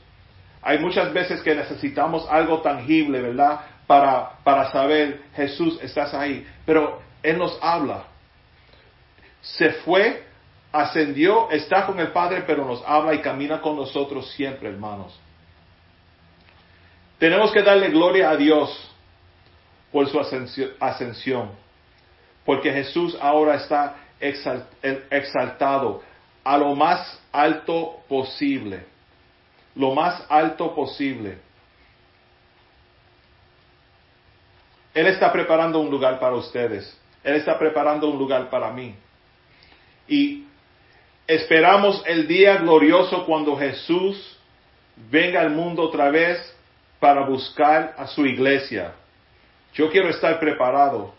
hay 0.62 0.78
muchas 0.78 1.12
veces 1.12 1.42
que 1.42 1.54
necesitamos 1.54 2.26
algo 2.30 2.60
tangible, 2.60 3.20
¿verdad? 3.20 3.60
Para, 3.86 4.38
para 4.44 4.70
saber, 4.70 5.22
Jesús, 5.34 5.78
estás 5.82 6.14
ahí. 6.14 6.46
Pero 6.64 7.00
Él 7.22 7.38
nos 7.38 7.58
habla. 7.62 8.04
Se 9.40 9.70
fue 9.70 10.27
ascendió, 10.80 11.50
está 11.50 11.86
con 11.86 11.98
el 11.98 12.12
Padre, 12.12 12.44
pero 12.46 12.64
nos 12.64 12.82
habla 12.86 13.14
y 13.14 13.20
camina 13.20 13.60
con 13.60 13.76
nosotros 13.76 14.30
siempre, 14.32 14.68
hermanos. 14.68 15.18
Tenemos 17.18 17.50
que 17.52 17.62
darle 17.62 17.90
gloria 17.90 18.30
a 18.30 18.36
Dios 18.36 18.94
por 19.90 20.08
su 20.08 20.20
ascensión, 20.80 21.50
porque 22.44 22.72
Jesús 22.72 23.16
ahora 23.20 23.56
está 23.56 23.96
exaltado 24.20 26.02
a 26.44 26.56
lo 26.56 26.74
más 26.74 27.20
alto 27.32 28.00
posible, 28.08 28.84
lo 29.74 29.94
más 29.94 30.24
alto 30.28 30.74
posible. 30.74 31.38
Él 34.94 35.06
está 35.06 35.32
preparando 35.32 35.80
un 35.80 35.90
lugar 35.90 36.20
para 36.20 36.36
ustedes, 36.36 36.96
Él 37.24 37.34
está 37.34 37.58
preparando 37.58 38.08
un 38.08 38.18
lugar 38.18 38.48
para 38.48 38.70
mí. 38.70 38.94
Y 40.06 40.47
Esperamos 41.28 42.02
el 42.06 42.26
día 42.26 42.56
glorioso 42.56 43.26
cuando 43.26 43.54
Jesús 43.54 44.38
venga 45.10 45.42
al 45.42 45.50
mundo 45.50 45.82
otra 45.82 46.10
vez 46.10 46.38
para 46.98 47.26
buscar 47.26 47.94
a 47.98 48.06
su 48.06 48.24
iglesia. 48.24 48.94
Yo 49.74 49.90
quiero 49.90 50.08
estar 50.08 50.40
preparado. 50.40 51.12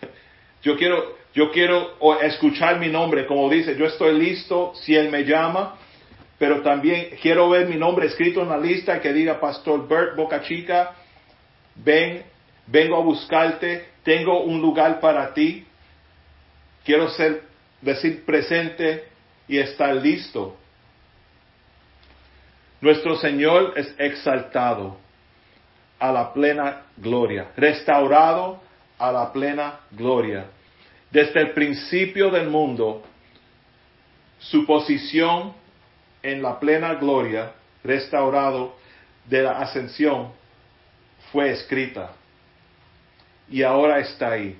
Yo 0.62 0.74
quiero, 0.78 1.18
yo 1.34 1.50
quiero 1.50 1.98
escuchar 2.22 2.78
mi 2.78 2.88
nombre, 2.88 3.26
como 3.26 3.50
dice, 3.50 3.76
yo 3.76 3.84
estoy 3.86 4.16
listo 4.16 4.72
si 4.76 4.94
Él 4.94 5.10
me 5.10 5.24
llama, 5.24 5.76
pero 6.38 6.62
también 6.62 7.08
quiero 7.20 7.48
ver 7.48 7.66
mi 7.66 7.76
nombre 7.76 8.06
escrito 8.06 8.42
en 8.42 8.48
la 8.48 8.58
lista 8.58 9.00
que 9.00 9.12
diga 9.12 9.40
Pastor 9.40 9.88
Bert 9.88 10.14
Boca 10.14 10.40
Chica, 10.42 10.94
ven, 11.74 12.22
vengo 12.68 12.96
a 12.96 13.00
buscarte, 13.00 13.88
tengo 14.04 14.44
un 14.44 14.62
lugar 14.62 15.00
para 15.00 15.34
ti. 15.34 15.66
Quiero 16.84 17.10
ser, 17.10 17.42
decir 17.80 18.24
presente 18.24 19.11
y 19.52 19.58
estar 19.58 19.94
listo. 19.96 20.56
Nuestro 22.80 23.16
Señor 23.16 23.74
es 23.76 23.94
exaltado 23.98 24.96
a 25.98 26.10
la 26.10 26.32
plena 26.32 26.86
gloria, 26.96 27.48
restaurado 27.54 28.62
a 28.98 29.12
la 29.12 29.30
plena 29.30 29.80
gloria. 29.90 30.46
Desde 31.10 31.38
el 31.42 31.50
principio 31.50 32.30
del 32.30 32.48
mundo, 32.48 33.02
su 34.38 34.64
posición 34.64 35.52
en 36.22 36.42
la 36.42 36.58
plena 36.58 36.94
gloria, 36.94 37.52
restaurado 37.84 38.78
de 39.26 39.42
la 39.42 39.58
ascensión, 39.58 40.32
fue 41.30 41.50
escrita. 41.50 42.12
Y 43.50 43.62
ahora 43.62 43.98
está 43.98 44.30
ahí. 44.30 44.58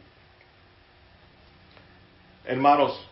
Hermanos, 2.44 3.08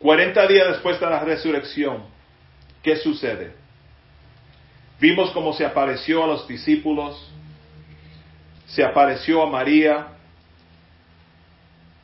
40 0.00 0.46
días 0.46 0.68
después 0.68 0.98
de 0.98 1.06
la 1.06 1.20
resurrección, 1.20 2.04
¿qué 2.82 2.96
sucede? 2.96 3.54
Vimos 4.98 5.30
cómo 5.30 5.52
se 5.52 5.64
apareció 5.64 6.24
a 6.24 6.26
los 6.26 6.48
discípulos, 6.48 7.30
se 8.66 8.82
apareció 8.82 9.42
a 9.42 9.46
María, 9.46 10.08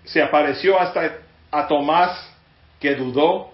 se 0.04 0.22
apareció 0.22 0.78
hasta 0.78 1.18
a 1.50 1.66
Tomás 1.66 2.32
que 2.78 2.94
dudó, 2.94 3.52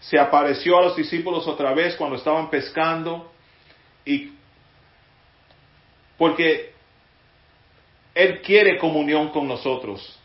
se 0.00 0.18
apareció 0.18 0.78
a 0.78 0.82
los 0.82 0.96
discípulos 0.96 1.46
otra 1.46 1.74
vez 1.74 1.94
cuando 1.96 2.16
estaban 2.16 2.48
pescando 2.48 3.32
y 4.04 4.32
porque 6.16 6.72
Él 8.14 8.40
quiere 8.40 8.78
comunión 8.78 9.28
con 9.28 9.46
nosotros. 9.46 10.18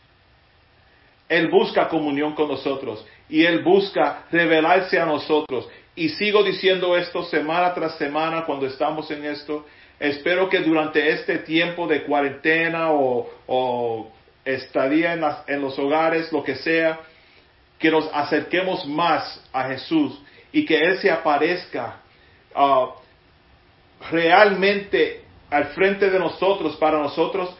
Él 1.31 1.47
busca 1.47 1.87
comunión 1.87 2.35
con 2.35 2.49
nosotros 2.49 3.07
y 3.29 3.45
Él 3.45 3.63
busca 3.63 4.25
revelarse 4.29 4.99
a 4.99 5.05
nosotros. 5.05 5.65
Y 5.95 6.09
sigo 6.09 6.43
diciendo 6.43 6.97
esto 6.97 7.23
semana 7.23 7.73
tras 7.73 7.97
semana 7.97 8.43
cuando 8.43 8.65
estamos 8.65 9.09
en 9.11 9.23
esto. 9.23 9.65
Espero 9.97 10.49
que 10.49 10.59
durante 10.59 11.09
este 11.09 11.37
tiempo 11.37 11.87
de 11.87 12.03
cuarentena 12.03 12.91
o, 12.91 14.11
estadía 14.43 15.13
en, 15.47 15.61
los 15.61 15.79
hogares, 15.79 16.33
lo 16.33 16.43
que 16.43 16.55
sea, 16.55 16.99
que 17.79 17.89
nos 17.89 18.09
acerquemos 18.13 18.85
más 18.85 19.41
a 19.53 19.69
Jesús 19.69 20.21
y 20.51 20.65
que 20.65 20.79
Él 20.79 20.97
se 20.97 21.09
aparezca 21.09 22.01
uh, 22.53 22.87
realmente 24.11 25.23
al 25.49 25.67
frente 25.67 26.09
de 26.09 26.19
nosotros, 26.19 26.75
para 26.75 26.97
nosotros 26.97 27.55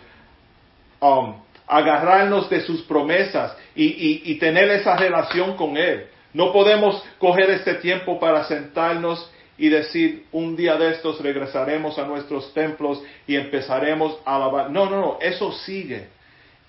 um, 1.00 1.36
agarrarnos 1.72 2.50
de 2.50 2.60
sus 2.62 2.82
promesas 2.82 3.56
y, 3.74 4.36
tener 4.36 4.70
esa 4.72 4.98
relación 4.98 5.56
con 5.56 5.78
Él. 5.78 6.08
No 6.34 6.52
podemos 6.52 7.02
coger 7.18 7.50
este 7.50 7.76
tiempo 7.76 8.20
para 8.20 8.44
sentarnos 8.44 9.32
y 9.58 9.70
decir, 9.70 10.26
un 10.34 10.58
día 10.58 10.76
de 10.76 10.92
estos 10.92 11.22
regresaremos 11.22 11.98
a 11.98 12.06
nuestros 12.06 12.54
templos 12.54 13.02
y 13.26 13.38
empezaremos 13.38 14.20
a 14.26 14.36
alabar. 14.36 14.70
No, 14.70 14.90
no, 14.90 15.00
no, 15.00 15.18
eso 15.22 15.54
sigue, 15.54 16.10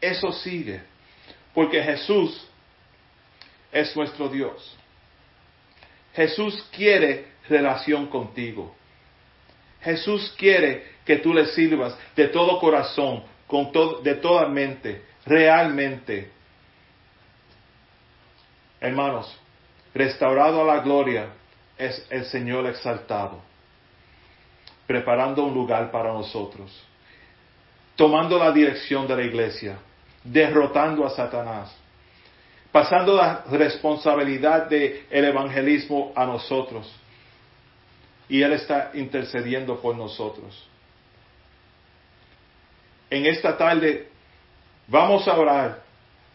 eso 0.01 0.31
sigue. 0.31 0.83
Porque 1.53 1.83
Jesús 1.83 2.47
es 3.73 3.97
nuestro 3.97 4.29
Dios. 4.29 4.77
Jesús 6.15 6.65
quiere 6.71 7.27
relación 7.49 8.07
contigo. 8.07 8.73
Jesús 9.81 10.33
quiere 10.39 10.93
que 11.05 11.17
tú 11.17 11.35
le 11.35 11.47
sirvas 11.47 11.99
de 12.15 12.29
todo 12.29 12.61
corazón, 12.61 13.25
con 13.53 13.71
de 14.03 14.15
toda 14.15 14.49
mente, 14.49 15.03
realmente. 15.27 16.31
Hermanos, 18.81 19.39
restaurado 19.93 20.63
a 20.63 20.75
la 20.75 20.81
gloria 20.81 21.27
es 21.77 22.07
el 22.09 22.25
Señor 22.25 22.67
exaltado, 22.67 23.43
preparando 24.87 25.45
un 25.45 25.53
lugar 25.53 25.91
para 25.91 26.15
nosotros, 26.15 26.83
tomando 27.95 28.39
la 28.39 28.53
dirección 28.53 29.07
de 29.07 29.17
la 29.17 29.23
iglesia, 29.23 29.77
derrotando 30.25 31.05
a 31.05 31.11
Satanás, 31.11 31.77
pasando 32.73 33.17
la 33.17 33.45
responsabilidad 33.51 34.67
del 34.67 35.05
el 35.11 35.27
evangelismo 35.27 36.11
a 36.17 36.25
nosotros. 36.25 36.91
Y 38.31 38.41
Él 38.41 38.55
está 38.55 38.93
intercediendo 38.95 39.79
por 39.79 39.95
nosotros. 39.95 40.72
En 43.13 43.27
esta 43.27 43.59
tarde 43.59 44.09
vamos 44.89 45.29
a 45.29 45.39
orar 45.39 45.83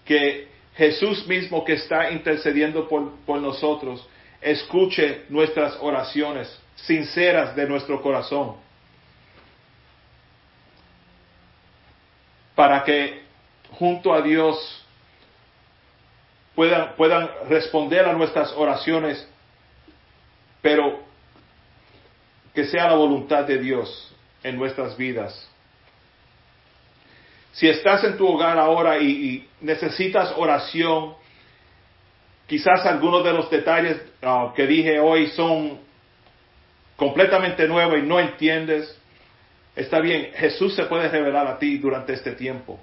que 0.05 0.47
Jesús 0.75 1.25
mismo 1.25 1.65
que 1.65 1.73
está 1.73 2.11
intercediendo 2.11 2.87
por, 2.87 3.15
por 3.25 3.41
nosotros, 3.41 4.07
escuche 4.39 5.23
nuestras 5.29 5.75
oraciones 5.81 6.47
sinceras 6.75 7.55
de 7.55 7.67
nuestro 7.67 7.99
corazón. 7.99 8.57
Para 12.53 12.83
que 12.83 13.23
junto 13.71 14.13
a 14.13 14.21
Dios 14.21 14.85
puedan, 16.53 16.95
puedan 16.95 17.27
responder 17.49 18.05
a 18.05 18.13
nuestras 18.13 18.53
oraciones, 18.53 19.27
pero 20.61 20.99
que 22.53 22.65
sea 22.65 22.87
la 22.87 22.95
voluntad 22.95 23.45
de 23.45 23.57
Dios 23.57 24.15
en 24.43 24.57
nuestras 24.57 24.95
vidas. 24.95 25.49
Si 27.57 27.67
estás 27.67 28.03
en 28.03 28.17
tu 28.17 28.27
hogar 28.27 28.59
ahora 28.59 28.99
y, 28.99 29.47
necesitas 29.61 30.31
oración, 30.37 31.15
quizás 32.45 32.85
algunos 32.85 33.23
de 33.23 33.33
los 33.33 33.49
detalles 33.49 33.99
ah, 34.21 34.53
que 34.55 34.67
dije 34.67 34.99
hoy 34.99 35.25
son 35.29 35.79
completamente 36.95 37.67
nuevos 37.67 37.97
y 37.97 38.03
no 38.03 38.19
entiendes, 38.19 38.95
está 39.75 39.99
bien, 39.99 40.33
Jesús 40.35 40.75
se 40.75 40.83
puede 40.83 41.09
revelar 41.09 41.47
a 41.47 41.57
ti 41.57 41.79
durante 41.79 42.13
este 42.13 42.33
tiempo. 42.33 42.79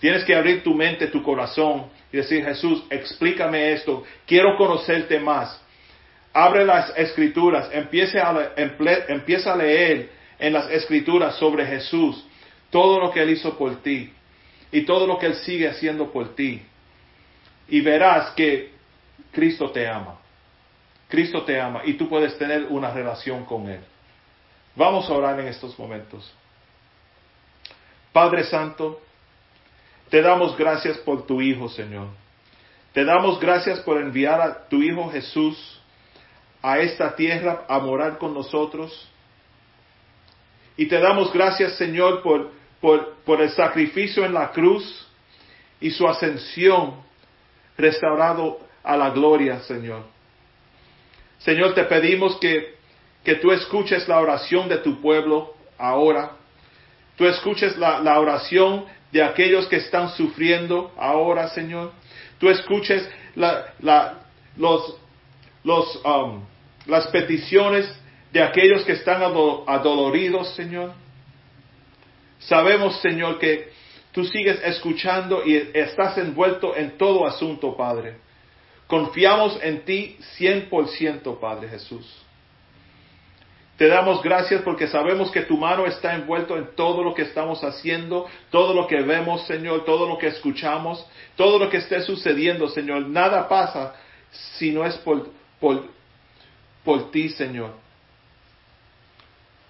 Tienes 0.00 0.24
que 0.24 0.34
abrir 0.34 0.64
tu 0.64 0.74
mente, 0.74 1.06
tu 1.06 1.22
corazón 1.22 1.84
y 2.12 2.16
decir, 2.16 2.44
Jesús, 2.44 2.82
explícame 2.90 3.74
esto, 3.74 4.02
quiero 4.26 4.56
conocerte 4.56 5.20
más. 5.20 5.62
Abre 6.32 6.64
las 6.64 6.92
escrituras, 6.96 7.70
empieza 7.72 8.28
a, 8.28 8.54
empieza 8.56 9.52
a 9.52 9.56
leer 9.56 10.10
en 10.40 10.52
las 10.52 10.68
escrituras 10.68 11.36
sobre 11.36 11.64
Jesús 11.64 12.26
todo 12.72 12.98
lo 12.98 13.10
que 13.10 13.22
Él 13.22 13.30
hizo 13.30 13.56
por 13.56 13.82
ti 13.82 14.10
y 14.72 14.82
todo 14.86 15.06
lo 15.06 15.18
que 15.18 15.26
Él 15.26 15.34
sigue 15.34 15.68
haciendo 15.68 16.10
por 16.10 16.34
ti. 16.34 16.62
Y 17.68 17.82
verás 17.82 18.30
que 18.30 18.72
Cristo 19.30 19.70
te 19.70 19.86
ama. 19.86 20.18
Cristo 21.06 21.42
te 21.42 21.60
ama 21.60 21.82
y 21.84 21.92
tú 21.94 22.08
puedes 22.08 22.36
tener 22.38 22.64
una 22.70 22.90
relación 22.90 23.44
con 23.44 23.68
Él. 23.68 23.80
Vamos 24.74 25.08
a 25.10 25.12
orar 25.12 25.38
en 25.38 25.48
estos 25.48 25.78
momentos. 25.78 26.34
Padre 28.10 28.44
Santo, 28.44 29.02
te 30.08 30.22
damos 30.22 30.56
gracias 30.56 30.96
por 30.98 31.26
tu 31.26 31.42
Hijo, 31.42 31.68
Señor. 31.68 32.08
Te 32.94 33.04
damos 33.04 33.38
gracias 33.38 33.80
por 33.80 34.00
enviar 34.00 34.40
a 34.40 34.68
tu 34.68 34.82
Hijo 34.82 35.10
Jesús 35.10 35.78
a 36.62 36.78
esta 36.78 37.14
tierra 37.16 37.66
a 37.68 37.78
morar 37.80 38.16
con 38.16 38.32
nosotros. 38.32 39.10
Y 40.78 40.86
te 40.86 40.98
damos 40.98 41.30
gracias, 41.30 41.76
Señor, 41.76 42.22
por 42.22 42.61
por, 42.82 43.40
el 43.40 43.50
sacrificio 43.50 44.26
en 44.26 44.34
la 44.34 44.50
cruz 44.50 45.06
y 45.80 45.90
su 45.92 46.06
ascensión 46.06 46.96
restaurado 47.78 48.58
a 48.82 48.96
la 48.96 49.10
gloria, 49.10 49.60
Señor. 49.60 50.02
Señor, 51.38 51.74
te 51.74 51.84
pedimos 51.84 52.36
que, 52.38 52.74
que 53.24 53.36
tú 53.36 53.52
escuches 53.52 54.06
la 54.08 54.20
oración 54.20 54.68
de 54.68 54.78
tu 54.78 55.00
pueblo 55.00 55.54
ahora. 55.78 56.32
Tú 57.16 57.26
escuches 57.26 57.76
la, 57.78 58.00
la 58.00 58.18
oración 58.18 58.84
de 59.12 59.22
aquellos 59.22 59.66
que 59.66 59.76
están 59.76 60.10
sufriendo 60.10 60.92
ahora, 60.96 61.48
Señor. 61.50 61.92
Tú 62.38 62.50
escuches 62.50 63.08
la, 63.36 63.72
la, 63.78 64.24
los, 64.56 64.96
los, 65.62 66.00
um, 66.04 66.42
las 66.86 67.06
peticiones 67.08 67.92
de 68.32 68.42
aquellos 68.42 68.84
que 68.84 68.92
están 68.92 69.22
adoloridos, 69.22 70.54
Señor. 70.56 70.94
Sabemos, 72.46 73.00
Señor, 73.00 73.38
que 73.38 73.70
tú 74.12 74.24
sigues 74.24 74.60
escuchando 74.64 75.42
y 75.44 75.56
estás 75.74 76.18
envuelto 76.18 76.76
en 76.76 76.98
todo 76.98 77.26
asunto, 77.26 77.76
Padre. 77.76 78.16
Confiamos 78.86 79.58
en 79.62 79.84
ti 79.84 80.16
100%, 80.38 81.38
Padre 81.40 81.68
Jesús. 81.68 82.22
Te 83.76 83.88
damos 83.88 84.22
gracias 84.22 84.60
porque 84.62 84.86
sabemos 84.86 85.30
que 85.30 85.42
tu 85.42 85.56
mano 85.56 85.86
está 85.86 86.14
envuelto 86.14 86.56
en 86.56 86.74
todo 86.76 87.02
lo 87.02 87.14
que 87.14 87.22
estamos 87.22 87.64
haciendo, 87.64 88.28
todo 88.50 88.74
lo 88.74 88.86
que 88.86 89.00
vemos, 89.00 89.46
Señor, 89.46 89.84
todo 89.84 90.06
lo 90.06 90.18
que 90.18 90.28
escuchamos, 90.28 91.04
todo 91.36 91.58
lo 91.58 91.70
que 91.70 91.78
esté 91.78 92.02
sucediendo, 92.02 92.68
Señor. 92.68 93.08
Nada 93.08 93.48
pasa 93.48 93.94
si 94.30 94.70
no 94.72 94.84
es 94.84 94.94
por, 94.98 95.30
por, 95.58 95.84
por 96.84 97.10
ti, 97.10 97.30
Señor. 97.30 97.72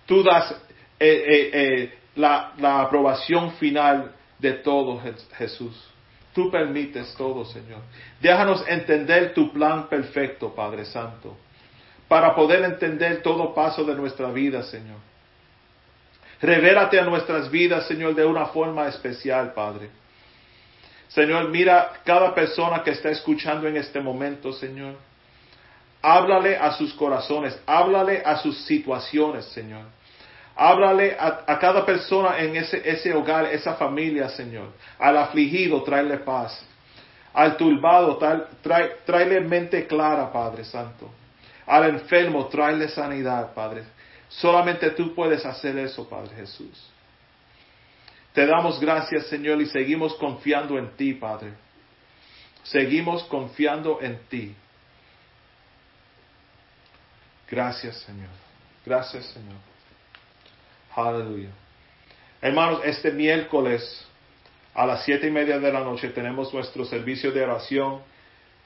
Tú 0.04 0.22
das 0.22 0.50
eh, 0.98 1.24
eh, 1.28 1.50
eh, 1.52 1.98
la, 2.14 2.80
aprobación 2.82 3.52
final 3.52 4.12
de 4.38 4.52
todo, 4.54 5.00
Jesús. 5.36 5.88
Tú 6.34 6.50
permites 6.50 7.14
todo, 7.14 7.44
Señor. 7.44 7.80
Déjanos 8.20 8.64
entender 8.66 9.34
tu 9.34 9.52
plan 9.52 9.88
perfecto, 9.88 10.54
Padre 10.54 10.84
Santo, 10.84 11.36
para 12.08 12.34
poder 12.34 12.64
entender 12.64 13.22
todo 13.22 13.54
paso 13.54 13.84
de 13.84 13.94
nuestra 13.94 14.30
vida, 14.30 14.62
Señor. 14.62 14.98
Revélate 16.40 16.98
a 16.98 17.04
nuestras 17.04 17.50
vidas, 17.50 17.86
Señor, 17.86 18.14
de 18.14 18.24
una 18.24 18.46
forma 18.46 18.88
especial, 18.88 19.52
Padre. 19.52 19.90
Señor, 21.08 21.50
mira 21.50 22.00
cada 22.04 22.34
persona 22.34 22.82
que 22.82 22.92
está 22.92 23.10
escuchando 23.10 23.68
en 23.68 23.76
este 23.76 24.00
momento, 24.00 24.52
Señor. 24.52 24.96
Háblale 26.00 26.56
a 26.56 26.72
sus 26.72 26.94
corazones, 26.94 27.56
háblale 27.66 28.22
a 28.24 28.36
sus 28.38 28.64
situaciones, 28.64 29.44
Señor. 29.46 29.84
Háblale 30.54 31.16
a, 31.18 31.58
cada 31.58 31.84
persona 31.84 32.38
en 32.38 32.56
ese, 32.56 33.14
hogar, 33.14 33.46
esa 33.46 33.74
familia, 33.74 34.28
Señor. 34.28 34.72
Al 34.98 35.16
afligido, 35.16 35.82
tráele 35.82 36.18
paz. 36.18 36.64
Al 37.32 37.56
turbado, 37.56 38.18
trae, 38.62 38.96
tráele 39.06 39.40
mente 39.40 39.86
clara, 39.86 40.30
Padre 40.30 40.64
Santo. 40.64 41.10
Al 41.66 41.88
enfermo, 41.88 42.46
tráele 42.46 42.88
sanidad, 42.88 43.54
Padre. 43.54 43.84
Solamente 44.28 44.90
tú 44.90 45.14
puedes 45.14 45.44
hacer 45.44 45.78
eso, 45.78 46.08
Padre 46.08 46.36
Jesús. 46.36 46.90
Te 48.34 48.46
damos 48.46 48.80
gracias, 48.80 49.26
Señor, 49.26 49.60
y 49.60 49.66
seguimos 49.66 50.14
confiando 50.14 50.78
en 50.78 50.90
ti, 50.96 51.14
Padre. 51.14 51.52
Seguimos 52.62 53.24
confiando 53.24 54.00
en 54.00 54.18
ti. 54.28 54.54
Gracias, 57.50 57.98
Señor. 58.00 58.30
Gracias, 58.86 59.26
Señor. 59.26 59.71
Aleluya. 60.94 61.48
Hermanos, 62.42 62.80
este 62.84 63.12
miércoles 63.12 64.06
a 64.74 64.84
las 64.84 65.04
siete 65.04 65.28
y 65.28 65.30
media 65.30 65.58
de 65.58 65.72
la 65.72 65.80
noche 65.80 66.08
tenemos 66.08 66.52
nuestro 66.52 66.84
servicio 66.84 67.32
de 67.32 67.42
oración 67.42 68.00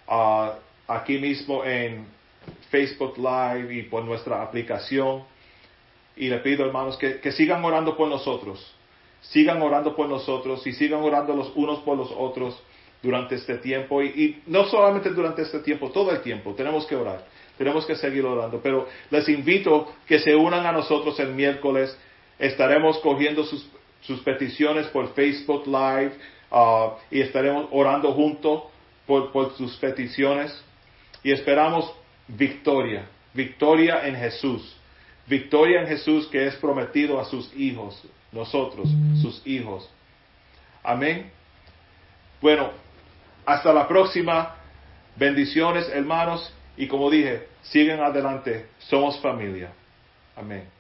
ah, 0.09 0.55
aquí 0.89 1.19
mismo 1.19 1.65
en 1.65 2.07
Facebook 2.71 3.17
Live 3.17 3.73
y 3.73 3.83
por 3.85 4.05
nuestra 4.05 4.43
aplicación. 4.43 5.23
Y 6.17 6.29
le 6.29 6.39
pido, 6.39 6.65
hermanos, 6.65 6.97
que, 6.97 7.21
que 7.21 7.31
sigan 7.31 7.65
orando 7.65 7.97
por 7.97 8.09
nosotros. 8.09 8.75
Sigan 9.21 9.63
orando 9.63 9.95
por 9.95 10.09
nosotros 10.09 10.67
y 10.67 10.73
sigan 10.73 11.03
orando 11.03 11.33
los 11.33 11.53
unos 11.55 11.79
por 11.81 11.97
los 11.97 12.11
otros 12.11 12.61
durante 13.03 13.37
este 13.37 13.59
tiempo. 13.59 14.03
Y, 14.03 14.07
y, 14.07 14.43
no 14.47 14.65
solamente 14.65 15.11
durante 15.11 15.43
este 15.43 15.61
tiempo, 15.61 15.91
todo 15.91 16.11
el 16.11 16.23
tiempo 16.23 16.55
tenemos 16.55 16.87
que 16.87 16.97
orar. 16.97 17.25
Tenemos 17.57 17.87
que 17.87 17.95
seguir 17.95 18.25
orando. 18.25 18.61
Pero 18.61 18.89
les 19.11 19.29
invito 19.29 19.93
que 20.07 20.19
se 20.19 20.35
unan 20.35 20.67
a 20.67 20.73
nosotros 20.73 21.21
el 21.21 21.33
miércoles 21.33 21.97
Estaremos 22.39 22.99
cogiendo 22.99 23.45
sus, 23.45 23.67
peticiones 24.25 24.87
por 24.89 25.15
Facebook 25.15 25.67
Live 25.67 26.13
uh, 26.51 26.93
y 27.11 27.21
estaremos 27.21 27.69
orando 27.73 28.13
juntos 28.13 28.65
por, 29.07 29.33
por 29.33 29.57
sus 29.57 29.77
peticiones 29.77 30.63
y 31.23 31.33
esperamos 31.33 31.93
victoria, 32.29 33.09
victoria 33.35 34.07
en 34.07 34.17
Jesús, 34.17 34.77
victoria 35.27 35.81
en 35.81 35.89
Jesús 35.89 36.27
que 36.29 36.47
es 36.47 36.55
prometido 36.57 37.19
a 37.19 37.25
sus 37.25 37.53
hijos, 37.57 38.01
nosotros, 38.31 38.89
sus 39.21 39.45
hijos. 39.47 39.91
Amén. 40.83 41.31
Bueno, 42.41 42.71
hasta 43.45 43.73
la 43.73 43.89
próxima. 43.89 44.57
Bendiciones, 45.17 45.89
hermanos. 45.89 46.53
Y 46.77 46.87
como 46.87 47.11
dije, 47.11 47.49
siguen 47.63 48.01
adelante. 48.01 48.67
Somos 48.79 49.19
familia. 49.21 49.73
Amén. 50.37 50.76